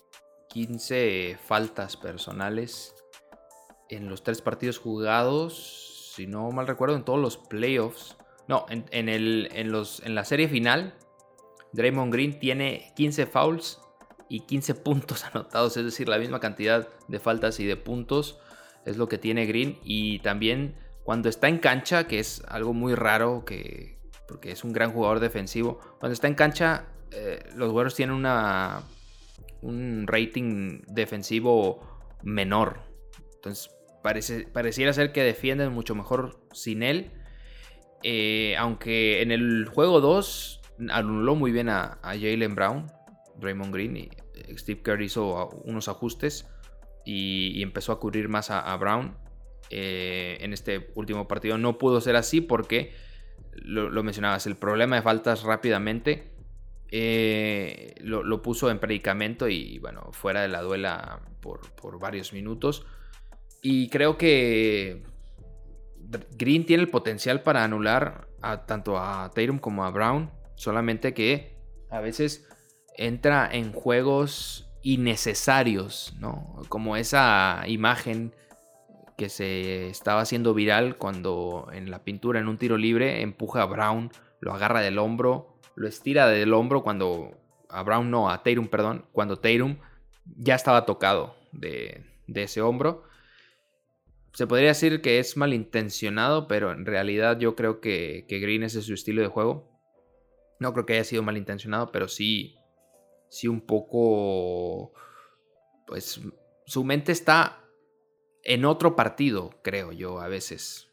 15 0.51 1.39
faltas 1.43 1.97
personales 1.97 2.95
en 3.89 4.09
los 4.09 4.23
tres 4.23 4.43
partidos 4.43 4.79
jugados, 4.79 6.13
si 6.15 6.27
no 6.27 6.51
mal 6.51 6.67
recuerdo, 6.67 6.97
en 6.97 7.05
todos 7.05 7.21
los 7.21 7.39
playoffs. 7.39 8.17
No, 8.49 8.67
en, 8.69 9.09
el, 9.09 9.49
en, 9.53 9.73
los, 9.73 10.01
en 10.05 10.15
la 10.15 10.25
serie 10.25 10.49
final, 10.49 10.95
Draymond 11.73 12.13
Green 12.13 12.39
tiene 12.39 12.93
15 12.97 13.27
fouls 13.27 13.81
y 14.29 14.41
15 14.41 14.75
puntos 14.77 15.25
anotados, 15.25 15.77
es 15.77 15.85
decir, 15.85 16.09
la 16.09 16.19
misma 16.19 16.41
cantidad 16.41 16.89
de 17.09 17.21
faltas 17.21 17.59
y 17.61 17.67
de 17.67 17.77
puntos 17.77 18.39
es 18.85 18.97
lo 18.97 19.09
que 19.09 19.19
tiene 19.19 19.47
Green. 19.47 19.79
Y 19.83 20.19
también 20.21 20.77
cuando 21.05 21.29
está 21.29 21.49
en 21.49 21.59
cancha, 21.59 22.07
que 22.07 22.19
es 22.19 22.43
algo 22.49 22.73
muy 22.73 22.95
raro, 22.95 23.45
que, 23.45 23.99
porque 24.29 24.53
es 24.53 24.65
un 24.65 24.73
gran 24.73 24.93
jugador 24.93 25.21
defensivo, 25.21 25.79
cuando 25.99 26.13
está 26.13 26.29
en 26.29 26.35
cancha, 26.35 26.87
eh, 27.13 27.49
los 27.55 27.73
Warriors 27.73 27.95
tienen 27.95 28.15
una, 28.15 28.83
un 29.63 30.07
rating 30.07 30.83
defensivo 30.87 31.81
menor. 32.23 32.81
Entonces, 33.37 33.71
pareciera 34.53 34.93
ser 34.93 35.13
que 35.13 35.23
defienden 35.23 35.73
mucho 35.73 35.95
mejor 35.95 36.41
sin 36.53 36.83
él. 36.83 37.13
Eh, 38.07 38.55
aunque 38.59 39.23
en 39.23 39.33
el 39.33 39.67
juego 39.67 40.03
2 40.03 40.61
anuló 40.91 41.37
muy 41.37 41.53
bien 41.53 41.71
a, 41.71 41.99
Jalen 42.03 42.55
Brown, 42.55 42.87
Raymond 43.41 43.73
Green, 43.73 43.97
y 43.97 44.11
Steve 44.59 44.83
Kerr 44.83 45.01
hizo 45.01 45.49
unos 45.65 45.89
ajustes 45.89 46.47
y, 47.07 47.63
empezó 47.63 47.93
a 47.93 47.99
cubrir 47.99 48.29
más 48.29 48.51
a, 48.51 48.77
Brown. 48.77 49.17
Eh, 49.71 50.37
en 50.41 50.53
este 50.53 50.91
último 50.95 51.27
partido 51.27 51.57
no 51.57 51.79
pudo 51.79 52.03
ser 52.03 52.17
así 52.17 52.43
porque 52.43 52.93
lo, 53.55 54.03
mencionabas, 54.03 54.47
el 54.47 54.57
problema 54.57 54.97
de 54.97 55.03
faltas 55.03 55.43
rápidamente 55.43 56.31
eh, 56.91 57.95
lo, 58.03 58.43
puso 58.43 58.71
en 58.71 58.79
predicamento 58.79 59.49
y 59.49 59.79
bueno, 59.79 60.11
fuera 60.13 60.43
de 60.43 60.49
la 60.49 60.61
duela 60.61 61.23
por, 61.41 61.99
varios 61.99 62.35
minutos. 62.35 62.85
Y 63.63 63.89
creo 63.89 64.19
que 64.19 65.03
Green 66.37 66.67
tiene 66.67 66.83
el 66.83 66.89
potencial 66.89 67.43
para 67.43 67.65
anular 67.65 68.29
tanto 68.67 68.99
a 68.99 69.31
Tatum 69.35 69.59
como 69.59 69.85
a 69.85 69.91
Brown, 69.91 70.31
solamente 70.55 71.15
que 71.15 71.57
a 71.91 72.01
veces 72.01 72.47
entra 72.97 73.49
en 73.51 73.73
juegos 73.73 74.71
innecesarios, 74.83 76.15
¿no? 76.19 76.63
Como 76.69 76.97
esa 76.97 77.63
imagen 77.67 78.35
que 79.17 79.29
se 79.29 79.89
estaba 79.89 80.21
haciendo 80.21 80.55
viral 80.55 80.97
cuando 80.97 81.69
en 81.73 81.91
la 81.91 82.05
pintura, 82.05 82.41
en 82.41 82.49
un 82.49 82.59
tiro 82.59 82.77
libre, 82.77 83.23
empuja 83.23 83.63
a 83.63 83.67
Brown, 83.67 84.11
lo 84.41 84.53
agarra 84.53 84.81
del 84.81 84.99
hombro, 84.99 85.59
lo 85.75 85.89
estira 85.89 86.29
del 86.29 86.53
hombro 86.53 86.83
cuando 86.83 87.33
a 87.69 87.83
Brown 87.83 88.11
no, 88.11 88.31
a 88.31 88.43
Tatum, 88.43 88.69
perdón, 88.69 89.07
cuando 89.13 89.39
Tatum 89.39 89.77
ya 90.37 90.55
estaba 90.55 90.85
tocado 90.85 91.37
de, 91.53 92.05
ese 92.27 92.61
hombro. 92.61 93.05
Se 94.35 94.49
podría 94.49 94.69
decir 94.69 95.01
que 95.01 95.21
es 95.21 95.37
malintencionado, 95.37 96.49
pero 96.49 96.73
en 96.73 96.85
realidad 96.85 97.39
yo 97.39 97.55
creo 97.55 97.81
que, 97.81 98.27
Green 98.29 98.65
ese 98.65 98.81
es 98.81 98.87
su 98.87 98.95
estilo 98.95 99.23
de 99.23 99.29
juego. 99.29 99.71
No 100.59 100.73
creo 100.73 100.85
que 100.85 100.95
haya 100.95 101.05
sido 101.05 101.23
malintencionado, 101.23 101.93
pero 101.93 102.09
sí, 102.09 102.57
sí 103.29 103.47
un 103.47 103.61
poco, 103.61 104.93
pues 105.87 106.21
su 106.67 106.85
mente 106.85 107.13
está 107.13 107.65
en 108.43 108.65
otro 108.65 108.97
partido, 108.97 109.51
creo 109.63 109.93
yo, 109.93 110.21
a 110.21 110.27
veces. 110.27 110.89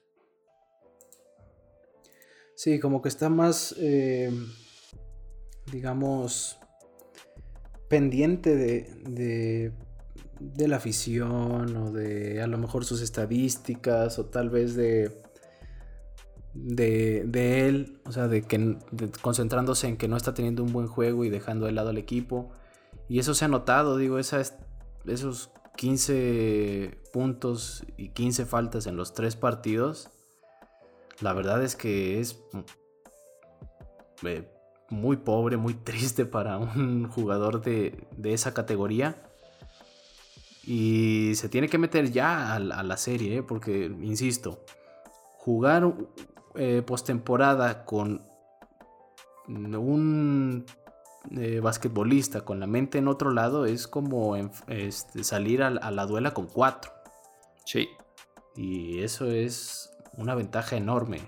Sí, 2.56 2.80
como 2.80 3.02
que 3.02 3.10
está 3.10 3.30
más, 3.30 3.74
eh, 3.80 4.32
digamos, 5.72 6.60
pendiente 7.90 8.56
de, 8.56 8.84
de, 9.10 9.74
la 10.68 10.78
afición 10.78 11.76
o 11.76 11.92
de 11.92 12.42
a 12.42 12.48
lo 12.48 12.58
mejor 12.58 12.86
sus 12.86 13.02
estadísticas 13.02 14.20
o 14.20 14.26
tal 14.26 14.50
vez 14.50 14.76
de, 14.76 15.12
de, 16.54 17.68
él, 17.68 18.00
o 18.06 18.12
sea, 18.12 18.28
de 18.28 18.44
que 18.44 18.78
concentrándose 19.22 19.88
en 19.88 19.98
que 19.98 20.08
no 20.08 20.18
está 20.18 20.34
teniendo 20.34 20.64
un 20.64 20.74
buen 20.74 20.88
juego 20.88 21.26
y 21.26 21.30
dejando 21.30 21.66
de 21.66 21.72
lado 21.72 21.90
al 21.90 21.98
equipo. 21.98 22.52
Y 23.08 23.20
eso 23.20 23.34
se 23.34 23.46
ha 23.46 23.48
notado, 23.48 23.98
digo, 23.98 24.20
esa, 24.20 24.42
esos 25.06 25.52
15 25.78 27.00
puntos 27.12 27.84
y 27.98 28.10
15 28.10 28.46
faltas 28.46 28.88
en 28.88 28.96
los 28.96 29.14
tres 29.14 29.36
partidos, 29.36 30.10
la 31.22 31.34
verdad 31.34 31.64
es 31.64 31.76
que 31.76 32.20
es 32.20 32.42
eh, 34.24 34.48
muy 34.90 35.18
pobre, 35.18 35.58
muy 35.58 35.74
triste 35.74 36.26
para 36.26 36.58
un 36.58 37.08
jugador 37.10 37.62
de, 37.62 38.08
esa 38.24 38.54
categoría. 38.54 39.31
Y 40.64 41.34
se 41.36 41.50
tiene 41.50 41.68
que 41.68 41.78
meter 41.78 42.12
ya 42.12 42.56
a, 42.56 42.60
la 42.60 42.98
serie, 42.98 43.38
¿eh? 43.38 43.44
porque, 43.44 43.86
insisto, 44.02 44.64
jugar 45.38 45.94
eh, 46.56 46.84
postemporada 46.86 47.84
con 47.84 48.22
un 49.48 50.66
eh, 51.32 51.60
basquetbolista 51.60 52.46
con 52.46 52.60
la 52.60 52.68
mente 52.68 52.98
en 52.98 53.08
otro 53.08 53.32
lado 53.32 53.66
es 53.66 53.88
como 53.88 54.36
este, 54.36 55.24
salir 55.24 55.64
a, 55.64 55.70
la 55.70 56.06
duela 56.06 56.34
con 56.34 56.48
cuatro. 56.48 56.92
Sí. 57.66 57.90
Y 58.56 59.00
eso 59.00 59.28
es 59.32 59.92
una 60.18 60.36
ventaja 60.36 60.76
enorme 60.76 61.22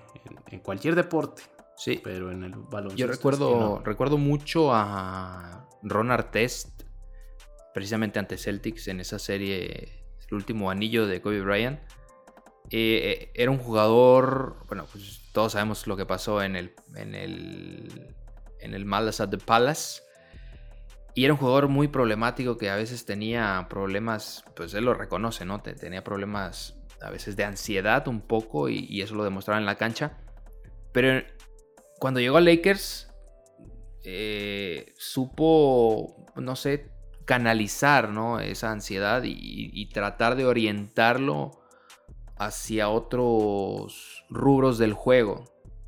en, 0.51 0.59
cualquier 0.59 0.95
deporte. 0.95 1.43
Sí. 1.75 2.01
Pero 2.03 2.31
en 2.31 2.43
el 2.43 2.51
baloncesto. 2.51 2.97
Yo 2.97 3.07
recuerdo, 3.07 3.81
recuerdo 3.83 4.17
mucho 4.17 4.73
a 4.73 5.67
Ron 5.81 6.11
Artest, 6.11 6.82
precisamente 7.73 8.19
ante 8.19 8.37
Celtics 8.37 8.87
en 8.87 8.99
esa 8.99 9.19
serie, 9.19 10.05
el 10.27 10.33
último 10.33 10.69
anillo 10.69 11.07
de 11.07 11.21
Kobe 11.21 11.41
Bryant. 11.41 11.79
Eh, 12.69 13.31
era 13.33 13.51
un 13.51 13.57
jugador, 13.57 14.65
bueno, 14.67 14.87
pues 14.91 15.29
todos 15.33 15.51
sabemos 15.51 15.85
lo 15.87 15.97
que 15.97 16.05
pasó 16.05 16.41
en 16.41 16.55
el, 16.55 16.73
en 16.95 17.13
el 17.13 18.13
en 18.63 18.73
el 18.73 18.85
Malas 18.85 19.19
at 19.19 19.29
the 19.29 19.37
Palace. 19.37 20.01
Y 21.13 21.25
era 21.25 21.33
un 21.33 21.39
jugador 21.39 21.67
muy 21.67 21.89
problemático 21.89 22.57
que 22.57 22.71
a 22.71 22.75
veces 22.75 23.05
tenía 23.05 23.67
problemas, 23.69 24.43
pues 24.55 24.73
él 24.73 24.85
lo 24.85 24.95
reconoce, 24.95 25.45
¿no? 25.45 25.61
Tenía 25.61 26.03
problemas 26.03 26.75
a 27.01 27.11
veces 27.11 27.35
de 27.35 27.43
ansiedad 27.43 28.07
un 28.07 28.21
poco 28.21 28.69
y, 28.69 29.01
eso 29.01 29.13
lo 29.13 29.23
demostraba 29.23 29.59
en 29.59 29.67
la 29.67 29.75
cancha. 29.75 30.17
Pero 30.91 31.23
cuando 31.99 32.19
llegó 32.19 32.37
a 32.37 32.41
Lakers, 32.41 33.11
eh, 34.03 34.91
supo, 34.97 36.25
no 36.35 36.55
sé, 36.55 36.92
canalizar 37.25 38.11
esa 38.41 38.71
ansiedad 38.71 39.23
y, 39.25 39.85
tratar 39.93 40.35
de 40.35 40.45
orientarlo 40.45 41.51
hacia 42.37 42.89
otros 42.89 44.25
rubros 44.29 44.77
del 44.77 44.93
juego, 44.93 45.45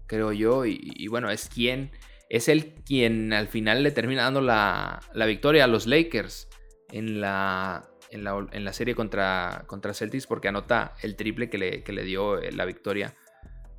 creo 0.07 0.31
yo. 0.31 0.65
Y, 0.65 0.79
y 0.81 1.07
bueno, 1.07 1.29
es 1.29 1.49
quien 1.49 1.91
es 2.29 2.47
él 2.47 2.73
quien 2.85 3.33
al 3.33 3.47
final 3.47 3.83
le 3.83 3.91
termina 3.91 4.23
dando 4.23 4.41
la, 4.41 5.01
victoria 5.25 5.65
a 5.65 5.67
los 5.67 5.87
Lakers 5.87 6.49
en 6.91 7.21
la, 7.21 7.89
en 8.11 8.23
la, 8.23 8.73
serie 8.73 8.95
contra, 8.95 9.63
contra, 9.67 9.93
Celtics 9.93 10.27
porque 10.27 10.47
anota 10.47 10.95
el 11.01 11.15
triple 11.15 11.49
que 11.49 11.57
le, 11.57 11.83
le 11.85 12.03
dio 12.03 12.39
eh, 12.39 12.51
la 12.51 12.65
victoria 12.65 13.15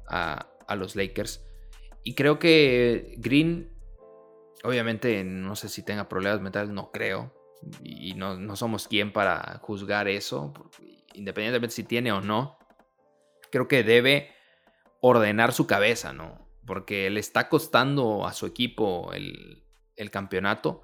a, 0.08 0.46
los 0.76 0.96
Lakers. 0.96 1.44
Y 2.02 2.14
creo 2.14 2.38
que 2.38 3.14
Green, 3.18 3.70
obviamente, 4.62 5.22
no 5.24 5.56
sé 5.56 5.68
si 5.68 5.84
tenga 5.84 6.08
problemas 6.08 6.40
mentales, 6.40 6.70
no 6.70 6.90
creo. 6.92 7.32
Y 7.82 8.14
no, 8.14 8.36
no 8.36 8.56
somos 8.56 8.88
quien 8.88 9.12
para 9.12 9.58
juzgar 9.62 10.08
eso, 10.08 10.52
independientemente 11.14 11.74
si 11.74 11.84
tiene 11.84 12.12
o 12.12 12.20
no. 12.20 12.58
Creo 13.50 13.68
que 13.68 13.82
debe 13.82 14.30
ordenar 15.00 15.52
su 15.52 15.66
cabeza, 15.66 16.12
¿no? 16.12 16.46
porque 16.66 17.08
le 17.10 17.20
está 17.20 17.48
costando 17.48 18.26
a 18.26 18.32
su 18.32 18.44
equipo 18.46 19.12
el, 19.12 19.62
campeonato. 20.10 20.82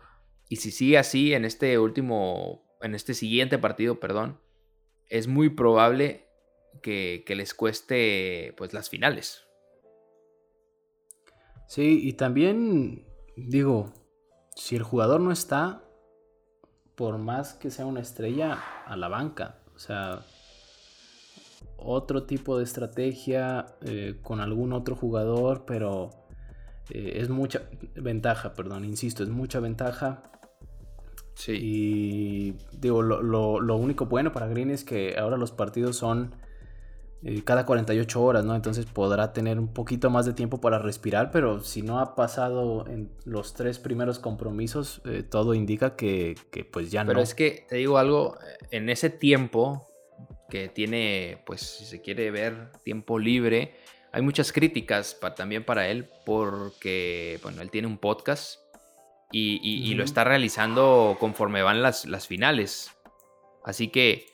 Y 0.49 0.57
si 0.57 0.71
sigue 0.71 0.97
así 0.97 1.35
en 1.35 1.45
este 1.45 1.79
último, 1.79 2.65
en 2.81 2.95
este 2.95 3.15
siguiente 3.15 3.59
partido, 3.59 4.01
perdón, 4.01 4.41
es 5.09 5.27
muy 5.27 5.51
probable 5.51 6.29
que, 6.83 7.25
les 7.29 7.55
cueste 7.55 8.55
pues 8.57 8.73
las 8.73 8.89
finales. 8.89 9.45
Sí, 11.67 12.01
y 12.03 12.13
también 12.15 13.07
digo, 13.37 13.93
si 14.55 14.77
el 14.77 14.83
jugador 14.83 15.21
no 15.21 15.33
está, 15.33 15.85
por 16.95 17.19
más 17.19 17.55
que 17.55 17.71
sea 17.71 17.87
una 17.87 18.01
estrella, 18.01 18.59
a 18.87 18.97
la 18.97 19.09
banca. 19.09 19.57
O 19.75 19.79
sea, 19.79 20.21
otro 21.77 22.25
tipo 22.25 22.59
de 22.59 22.65
estrategia 22.65 23.67
eh, 23.83 24.19
con 24.23 24.41
algún 24.41 24.73
otro 24.73 24.97
jugador, 24.97 25.65
pero 25.67 26.11
eh, 26.91 27.15
es 27.17 27.29
mucha 27.29 27.63
ventaja, 27.95 28.55
perdón, 28.55 28.85
insisto, 28.85 29.23
es 29.23 29.31
mucha 29.31 29.61
ventaja. 29.61 30.23
Sí. 31.35 31.53
Y 31.61 32.57
digo, 32.79 33.03
lo, 33.03 33.77
único 33.77 34.07
bueno 34.07 34.33
para 34.33 34.47
Green 34.47 34.71
es 34.71 34.85
que 34.85 35.17
ahora 35.19 35.37
los 35.37 35.51
partidos 35.51 35.97
son 35.97 36.35
eh, 37.25 37.43
cada 37.45 37.67
48 37.67 38.23
horas, 38.23 38.45
¿no? 38.45 38.55
Entonces 38.55 38.87
podrá 38.87 39.33
tener 39.33 39.59
un 39.59 39.69
poquito 39.69 40.11
más 40.11 40.27
de 40.27 40.33
tiempo 40.33 40.61
para 40.61 40.79
respirar, 40.79 41.31
pero 41.31 41.61
si 41.61 41.83
no 41.83 42.01
ha 42.01 42.15
pasado 42.15 42.87
en 42.87 43.11
los 43.25 43.55
tres 43.55 43.79
primeros 43.79 44.19
compromisos, 44.19 45.03
todo 45.31 45.55
indica 45.55 45.97
que, 45.97 46.35
pues 46.73 46.91
ya 46.91 47.05
no. 47.05 47.09
Pero 47.09 47.21
es 47.21 47.35
que 47.35 47.67
te 47.69 47.77
digo 47.77 47.99
algo, 47.99 48.39
en 48.71 48.91
ese 48.91 49.11
tiempo 49.11 49.87
que 50.53 50.69
tiene, 50.69 51.43
pues 51.47 51.63
si 51.63 51.87
se 51.87 52.03
quiere 52.03 52.31
ver, 52.31 52.73
tiempo 52.85 53.19
libre. 53.19 53.75
Hay 54.13 54.21
muchas 54.21 54.53
críticas 54.53 55.19
también 55.35 55.65
para 55.65 55.89
él 55.89 56.11
porque, 56.27 57.41
bueno, 57.43 57.63
él 57.63 57.71
tiene 57.71 57.89
un 57.89 57.97
podcast 57.97 58.61
y, 59.33 59.95
lo 59.95 60.05
está 60.05 60.25
realizando 60.25 61.17
conforme 61.19 61.63
van 61.63 61.81
las, 61.83 62.05
las 62.05 62.27
finales. 62.27 62.91
Así 63.65 63.89
que, 63.89 64.27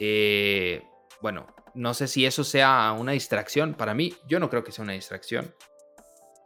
eh, 0.00 0.82
bueno, 1.20 1.46
no 1.76 1.94
sé 1.94 2.08
si 2.08 2.26
eso 2.26 2.42
sea 2.42 2.94
una 2.98 3.12
distracción. 3.12 3.74
Para 3.74 3.94
mí, 3.94 4.14
yo 4.26 4.40
no 4.40 4.50
creo 4.50 4.64
que 4.64 4.72
sea 4.72 4.82
una 4.82 4.94
distracción. 4.94 5.54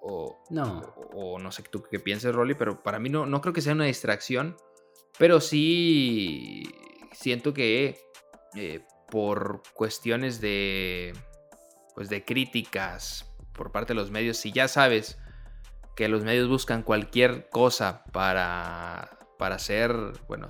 O 0.03 0.43
no, 0.51 0.95
o, 1.13 1.39
no 1.39 1.53
sé 1.53 1.63
tú 1.63 1.83
qué 1.91 1.99
pienses, 2.01 2.35
Rolly, 2.35 2.55
pero 2.55 2.83
para 2.83 2.99
mí 2.99 3.09
no, 3.09 3.27
no 3.27 3.41
creo 3.41 3.53
que 3.55 3.61
sea 3.61 3.75
una 3.75 3.85
distracción. 3.85 4.57
Pero 5.19 5.41
sí 5.41 6.63
siento 7.13 7.55
que 7.55 8.01
eh, 8.57 8.81
por 9.11 9.63
cuestiones 9.75 10.41
de, 10.41 11.13
pues 11.95 12.09
de 12.09 12.25
críticas 12.25 13.27
por 13.53 13.73
parte 13.73 13.93
de 13.93 14.01
los 14.01 14.11
medios, 14.11 14.39
si 14.39 14.53
ya 14.53 14.69
sabes 14.69 15.19
que 15.97 16.09
los 16.09 16.25
medios 16.25 16.49
buscan 16.49 16.83
cualquier 16.83 17.49
cosa 17.51 18.05
para, 18.13 19.19
para 19.39 19.57
hacer, 19.57 19.95
bueno, 20.29 20.49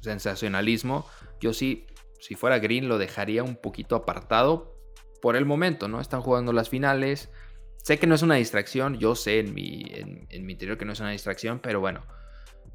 sensacionalismo, 0.00 1.06
yo 1.40 1.52
sí, 1.52 1.86
si 2.22 2.36
fuera 2.36 2.60
Green, 2.60 2.88
lo 2.88 2.98
dejaría 2.98 3.42
un 3.42 3.56
poquito 3.56 3.96
apartado 3.96 4.78
por 5.20 5.34
el 5.34 5.44
momento, 5.44 5.88
¿no? 5.88 6.00
Están 6.00 6.20
jugando 6.20 6.52
las 6.52 6.68
finales. 6.68 7.30
Sé 7.78 7.98
que 7.98 8.06
no 8.06 8.14
es 8.14 8.22
una 8.22 8.36
distracción, 8.36 8.96
yo 9.00 9.16
sé 9.16 9.40
en 9.40 9.52
mi, 9.52 9.82
en, 9.90 10.46
mi 10.46 10.52
interior 10.52 10.78
que 10.78 10.84
no 10.84 10.92
es 10.92 11.00
una 11.00 11.10
distracción, 11.10 11.58
pero 11.58 11.80
bueno, 11.80 12.06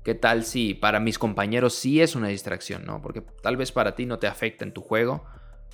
¿qué 0.04 0.16
tal 0.16 0.44
si 0.44 0.74
para 0.74 1.00
mis 1.00 1.18
compañeros 1.18 1.76
sí 1.76 2.02
es 2.02 2.14
una 2.14 2.28
distracción, 2.28 2.86
¿no? 2.86 3.02
Porque 3.02 3.22
tal 3.22 3.56
vez 3.56 3.72
para 3.72 3.96
ti 3.96 4.06
no 4.06 4.20
te 4.20 4.28
afecta 4.28 4.66
en 4.66 4.74
tu 4.74 4.82
juego, 4.82 5.24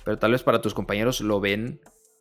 pero 0.04 0.18
tal 0.18 0.30
vez 0.30 0.44
para 0.44 0.62
tus 0.62 0.72
compañeros 0.72 1.20
lo 1.20 1.40
ven 1.40 1.80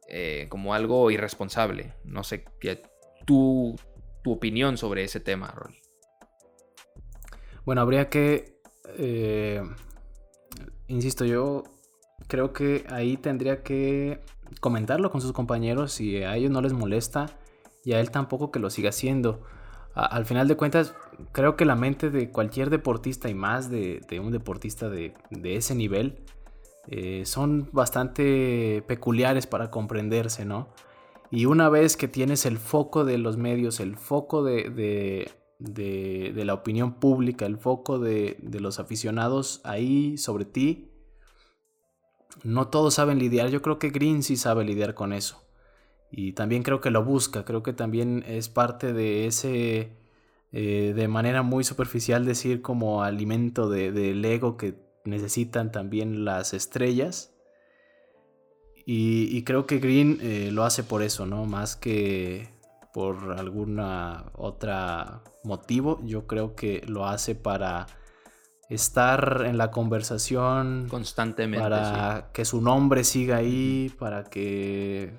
eh, 0.09 0.47
como 0.49 0.73
algo 0.73 1.11
irresponsable. 1.11 1.93
No 2.03 2.23
sé, 2.23 2.45
qué 2.59 2.81
tu, 3.27 3.75
tu 4.23 4.31
opinión 4.31 4.77
sobre 4.77 5.03
ese 5.03 5.19
tema, 5.19 5.51
Rolly. 5.51 5.77
Bueno, 7.63 7.81
habría 7.81 8.09
que, 8.09 8.57
eh, 8.97 9.61
insisto, 10.87 11.25
yo 11.25 11.63
creo 12.27 12.53
que 12.53 12.85
ahí 12.89 13.17
tendría 13.17 13.63
que 13.63 14.21
comentarlo 14.59 15.11
con 15.11 15.21
sus 15.21 15.33
compañeros 15.33 15.93
si 15.93 16.17
a 16.23 16.35
ellos 16.35 16.51
no 16.51 16.61
les 16.61 16.73
molesta 16.73 17.27
y 17.83 17.93
a 17.93 17.99
él 17.99 18.11
tampoco 18.11 18.51
que 18.51 18.59
lo 18.59 18.69
siga 18.69 18.89
haciendo. 18.89 19.41
al 19.93 20.25
final 20.25 20.47
de 20.47 20.57
cuentas, 20.57 20.95
creo 21.31 21.55
que 21.55 21.65
la 21.65 21.75
mente 21.75 22.09
de 22.09 22.29
cualquier 22.31 22.69
deportista 22.69 23.29
y 23.29 23.35
más 23.35 23.69
de, 23.69 24.01
un 24.23 24.31
deportista 24.31 24.89
de, 24.89 25.13
ese 25.43 25.75
nivel 25.75 26.19
eh, 26.87 27.23
son 27.25 27.69
bastante 27.71 28.83
peculiares 28.87 29.47
para 29.47 29.69
comprenderse, 29.69 30.45
¿no? 30.45 30.69
Y 31.29 31.45
una 31.45 31.69
vez 31.69 31.97
que 31.97 32.07
tienes 32.07 32.45
el 32.45 32.57
foco 32.57 33.05
de 33.05 33.17
los 33.17 33.37
medios, 33.37 33.79
el 33.79 33.97
foco 33.97 34.43
de, 34.43 34.69
de 34.69 35.31
la 35.59 36.53
opinión 36.53 36.95
pública, 36.95 37.45
el 37.45 37.57
foco 37.57 37.99
de, 37.99 38.37
los 38.59 38.79
aficionados 38.79 39.61
ahí 39.63 40.17
sobre 40.17 40.45
ti, 40.45 40.89
no 42.43 42.67
todos 42.67 42.95
saben 42.95 43.19
lidiar. 43.19 43.49
Yo 43.49 43.61
creo 43.61 43.79
que 43.79 43.89
Green 43.89 44.23
sí 44.23 44.37
sabe 44.37 44.63
lidiar 44.65 44.93
con 44.93 45.13
eso. 45.13 45.43
Y 46.11 46.33
también 46.33 46.63
creo 46.63 46.81
que 46.81 46.91
lo 46.91 47.03
busca. 47.03 47.45
Creo 47.45 47.63
que 47.63 47.73
también 47.73 48.23
es 48.27 48.49
parte 48.49 48.93
de 48.93 49.25
ese, 49.27 49.97
eh, 50.51 50.93
de 50.95 51.07
manera 51.07 51.41
muy 51.41 51.63
superficial 51.63 52.25
decir 52.25 52.61
como 52.61 53.03
alimento 53.03 53.69
del 53.69 54.21
de, 54.21 54.33
ego 54.33 54.57
que 54.57 54.75
necesitan 55.05 55.71
también 55.71 56.25
las 56.25 56.53
estrellas. 56.53 57.33
Y, 58.85 59.43
creo 59.43 59.65
que 59.65 59.79
Green 59.79 60.19
eh, 60.21 60.49
lo 60.51 60.65
hace 60.65 60.83
por 60.83 61.03
eso, 61.03 61.25
¿no? 61.25 61.45
Más 61.45 61.77
que 61.77 62.52
por 62.93 63.35
alguna 63.37 64.25
otra 64.33 65.21
motivo. 65.43 65.99
Yo 66.03 66.27
creo 66.27 66.55
que 66.55 66.83
lo 66.87 67.05
hace 67.07 67.35
para 67.35 67.87
estar 68.69 69.43
en 69.45 69.57
la 69.57 69.71
conversación 69.71 70.87
constantemente. 70.89 71.63
Para 71.63 72.29
que 72.33 72.45
su 72.45 72.61
nombre 72.61 73.03
siga 73.03 73.37
ahí, 73.37 73.91
para 73.99 74.23
que 74.23 75.13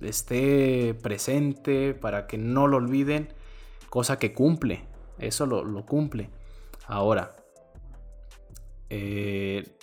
esté 0.00 0.94
presente, 0.94 1.94
para 1.94 2.26
que 2.26 2.38
no 2.38 2.66
lo 2.66 2.76
olviden, 2.76 3.28
cosa 3.90 4.18
que 4.18 4.32
cumple, 4.32 4.84
eso 5.18 5.46
lo, 5.46 5.86
cumple. 5.86 6.30
Ahora, 6.86 7.34
eh, 8.90 9.76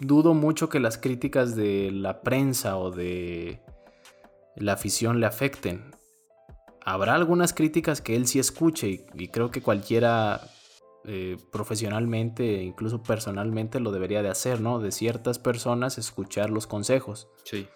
dudo 0.00 0.34
mucho 0.34 0.68
que 0.68 0.80
las 0.80 0.98
críticas 0.98 1.56
de 1.56 1.90
la 1.90 2.20
prensa 2.22 2.76
o 2.76 2.90
de 2.90 3.62
la 4.56 4.74
afición 4.74 5.20
le 5.20 5.26
afecten. 5.26 5.94
Habrá 6.84 7.14
algunas 7.14 7.52
críticas 7.52 8.00
que 8.00 8.16
él 8.16 8.26
sí 8.26 8.38
escuche 8.38 9.06
y 9.14 9.28
creo 9.28 9.50
que 9.50 9.62
cualquiera 9.62 10.40
eh, 11.04 11.36
profesionalmente 11.50 12.56
e 12.58 12.62
incluso 12.62 13.02
personalmente 13.02 13.80
lo 13.80 13.90
debería 13.90 14.22
de 14.22 14.28
hacer, 14.28 14.60
¿no? 14.60 14.80
De 14.80 14.92
ciertas 14.92 15.38
personas 15.38 15.98
escuchar 15.98 16.50
los 16.50 16.66
consejos. 16.66 17.28
Sí. 17.44 17.66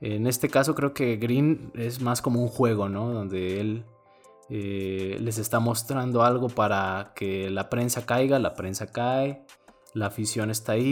En 0.00 0.26
este 0.26 0.48
caso 0.48 0.74
creo 0.74 0.92
que 0.92 1.16
Green 1.16 1.72
es 1.74 2.00
más 2.00 2.20
como 2.20 2.42
un 2.42 2.48
juego, 2.48 2.88
¿no? 2.88 3.10
Donde 3.10 3.60
él 3.60 3.84
eh, 4.50 5.16
les 5.20 5.38
está 5.38 5.58
mostrando 5.58 6.22
algo 6.22 6.48
para 6.48 7.12
que 7.16 7.48
la 7.48 7.70
prensa 7.70 8.04
caiga, 8.04 8.38
la 8.38 8.54
prensa 8.54 8.88
cae, 8.88 9.46
la 9.94 10.06
afición 10.06 10.50
está 10.50 10.72
ahí 10.72 10.84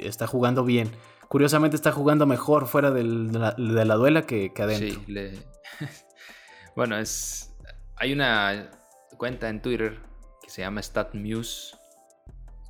y 0.00 0.06
está 0.06 0.26
jugando 0.26 0.64
bien. 0.64 0.90
Curiosamente 1.28 1.76
está 1.76 1.92
jugando 1.92 2.26
mejor 2.26 2.66
fuera 2.66 2.90
de, 2.90 3.04
la, 3.04 3.94
duela 3.96 4.22
que, 4.22 4.50
adentro. 4.56 5.00
Sí, 5.06 5.14
bueno, 6.80 6.98
es... 6.98 7.54
Hay 7.96 8.12
una 8.14 8.70
cuenta 9.18 9.50
en 9.50 9.60
Twitter 9.60 10.00
se 10.50 10.62
llama 10.62 10.82
StatMuse, 10.82 11.76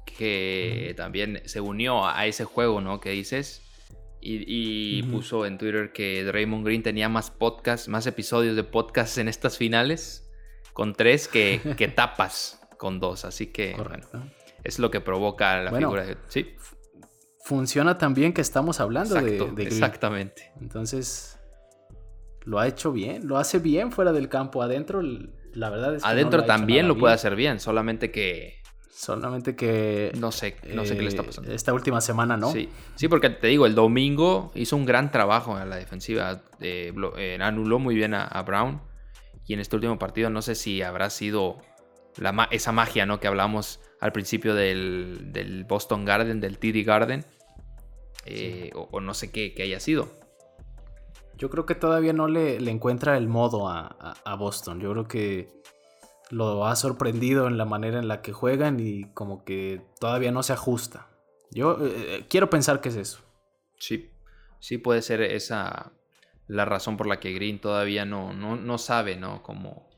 que 0.05 0.95
también 0.97 1.41
se 1.47 1.61
unió 1.61 2.07
a 2.07 2.27
ese 2.27 2.45
juego, 2.45 2.81
¿no? 2.81 3.01
Que 3.01 3.11
dices. 3.11 3.63
Y, 4.23 5.03
puso 5.05 5.47
en 5.47 5.57
Twitter 5.57 5.93
que 5.93 6.29
Raymond 6.31 6.67
Green 6.67 6.83
tenía 6.83 7.09
más 7.09 7.31
podcasts, 7.31 7.89
más 7.89 8.07
episodios 8.07 8.55
de 8.55 8.65
podcast 8.65 9.17
en 9.17 9.29
estas 9.29 9.57
finales, 9.57 10.31
con 10.75 10.95
tres 10.95 11.27
que, 11.27 11.59
tapas 11.97 12.61
con 12.77 13.01
dos. 13.01 13.25
Así 13.25 13.47
que 13.47 13.75
es 14.63 14.79
lo 14.79 14.91
que 14.91 15.01
provoca 15.01 15.63
la 15.63 15.73
figura 15.73 16.05
de. 16.05 16.19
Sí. 16.29 16.55
Funciona 17.43 17.97
también 17.97 18.35
que 18.35 18.43
estamos 18.43 18.79
hablando 18.79 19.15
de, 19.15 19.23
de 19.23 19.39
Green. 19.39 19.67
Exactamente. 19.67 20.53
Entonces, 20.61 21.40
lo 22.45 22.59
ha 22.59 22.67
hecho 22.67 22.93
bien, 22.93 23.27
lo 23.27 23.39
hace 23.39 23.59
bien 23.59 23.93
fuera 23.93 24.13
del 24.13 24.29
campo. 24.29 24.63
Adentro 24.63 25.03
la 25.55 25.71
verdad 25.71 25.97
es 25.97 26.03
que 26.03 26.09
Adentro 26.09 26.45
también 26.45 26.89
lo 26.89 26.97
puede 26.97 27.15
hacer 27.15 27.37
bien, 27.37 27.61
solamente 27.61 28.11
que. 28.11 28.61
Solamente 28.93 29.57
que. 29.57 30.13
No 30.19 30.31
sé, 30.31 30.57
no 30.75 30.85
sé 30.85 30.97
qué 30.97 31.03
le 31.03 31.09
está 31.09 31.23
pasando. 31.23 31.51
Eh, 31.51 31.55
esta 31.55 31.73
última 31.73 32.01
semana, 32.01 32.37
¿no? 32.37 32.53
Sí. 32.53 32.69
sí, 32.97 33.09
porque 33.09 33.31
te 33.31 33.47
digo, 33.47 33.67
el 33.67 33.75
domingo 33.75 34.53
hizo 34.55 34.77
un 34.77 34.85
gran 34.85 35.11
trabajo 35.11 35.59
en 35.59 35.71
la 35.71 35.77
defensiva. 35.77 36.43
Eh, 36.61 37.39
anuló 37.41 37.79
muy 37.79 37.95
bien 37.95 38.15
a, 38.15 38.43
Brown. 38.43 38.83
Y 39.47 39.55
en 39.55 39.61
este 39.61 39.75
último 39.75 39.99
partido, 39.99 40.31
no 40.31 40.43
sé 40.43 40.55
si 40.55 40.83
habrá 40.83 41.11
sido 41.11 41.59
la, 42.17 42.47
esa 42.51 42.73
magia, 42.73 43.07
¿no? 43.07 43.19
Que 43.19 43.27
hablamos 43.27 43.81
al 44.01 44.13
principio 44.13 44.55
del, 44.55 45.65
Boston 45.69 46.05
Garden, 46.05 46.41
del 46.41 46.59
TD 46.59 46.85
Garden. 46.85 47.25
Eh, 48.27 48.71
o, 48.75 49.01
no 49.01 49.15
sé 49.15 49.33
qué, 49.33 49.55
qué 49.55 49.63
haya 49.63 49.81
sido. 49.81 50.20
Yo 51.41 51.49
creo 51.49 51.65
que 51.65 51.75
todavía 51.75 52.13
no 52.13 52.29
le, 52.29 52.57
encuentra 52.71 53.17
el 53.17 53.27
modo 53.27 53.67
a, 53.67 54.37
Boston. 54.39 54.79
Yo 54.79 54.93
creo 54.93 55.09
que 55.09 55.49
lo 56.29 56.67
ha 56.67 56.77
sorprendido 56.77 57.47
en 57.47 57.57
la 57.57 57.65
manera 57.65 57.99
en 57.99 58.09
la 58.09 58.21
que 58.21 58.35
juegan 58.35 58.79
y 58.79 59.05
como 59.15 59.43
que 59.43 59.81
todavía 59.99 60.33
no 60.33 60.43
se 60.43 60.53
ajusta. 60.53 61.09
Yo 61.51 61.79
eh, 61.81 61.93
eh, 61.97 62.27
quiero 62.29 62.51
pensar 62.51 62.83
que 62.83 62.91
es 62.91 62.97
eso. 62.97 63.21
Sí, 63.79 64.11
sí 64.61 64.77
puede 64.77 65.01
ser 65.01 65.23
esa 65.23 65.93
la 66.47 66.67
razón 66.67 66.99
por 66.99 67.07
la 67.07 67.21
que 67.21 67.33
Green 67.33 67.59
todavía 67.59 68.05
no, 68.05 68.35
no, 68.35 68.79
sabe, 68.79 69.17
¿no? 69.17 69.43
Cómo, 69.43 69.89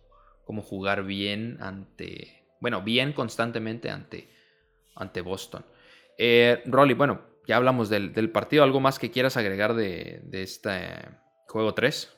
cómo 0.44 0.62
jugar 0.62 1.02
bien 1.02 1.56
ante, 1.60 2.46
bueno, 2.60 2.82
bien 2.82 3.12
constantemente 3.12 3.90
ante, 3.90 4.30
ante 4.94 5.22
Boston. 5.22 5.64
Eh, 6.18 6.62
Rolly, 6.66 6.94
bueno, 6.94 7.22
ya 7.48 7.56
hablamos 7.56 7.88
del, 7.88 8.30
partido. 8.30 8.62
¿Algo 8.62 8.78
más 8.78 9.00
que 9.00 9.10
quieras 9.10 9.36
agregar 9.36 9.74
de, 9.74 10.20
de, 10.24 10.42
esta, 10.42 11.21
Juego 11.52 11.74
3. 11.74 12.08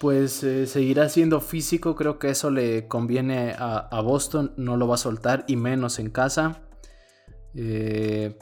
Pues 0.00 0.42
eh, 0.42 0.66
seguirá 0.66 1.08
siendo 1.08 1.40
físico, 1.40 1.94
creo 1.94 2.18
que 2.18 2.30
eso 2.30 2.50
le 2.50 2.88
conviene 2.88 3.54
a, 3.56 4.00
Boston, 4.00 4.52
no 4.56 4.76
lo 4.76 4.88
va 4.88 4.96
a 4.96 4.98
soltar 4.98 5.44
y 5.46 5.54
menos 5.54 6.00
en 6.00 6.10
casa. 6.10 6.62
Eh, 7.54 8.36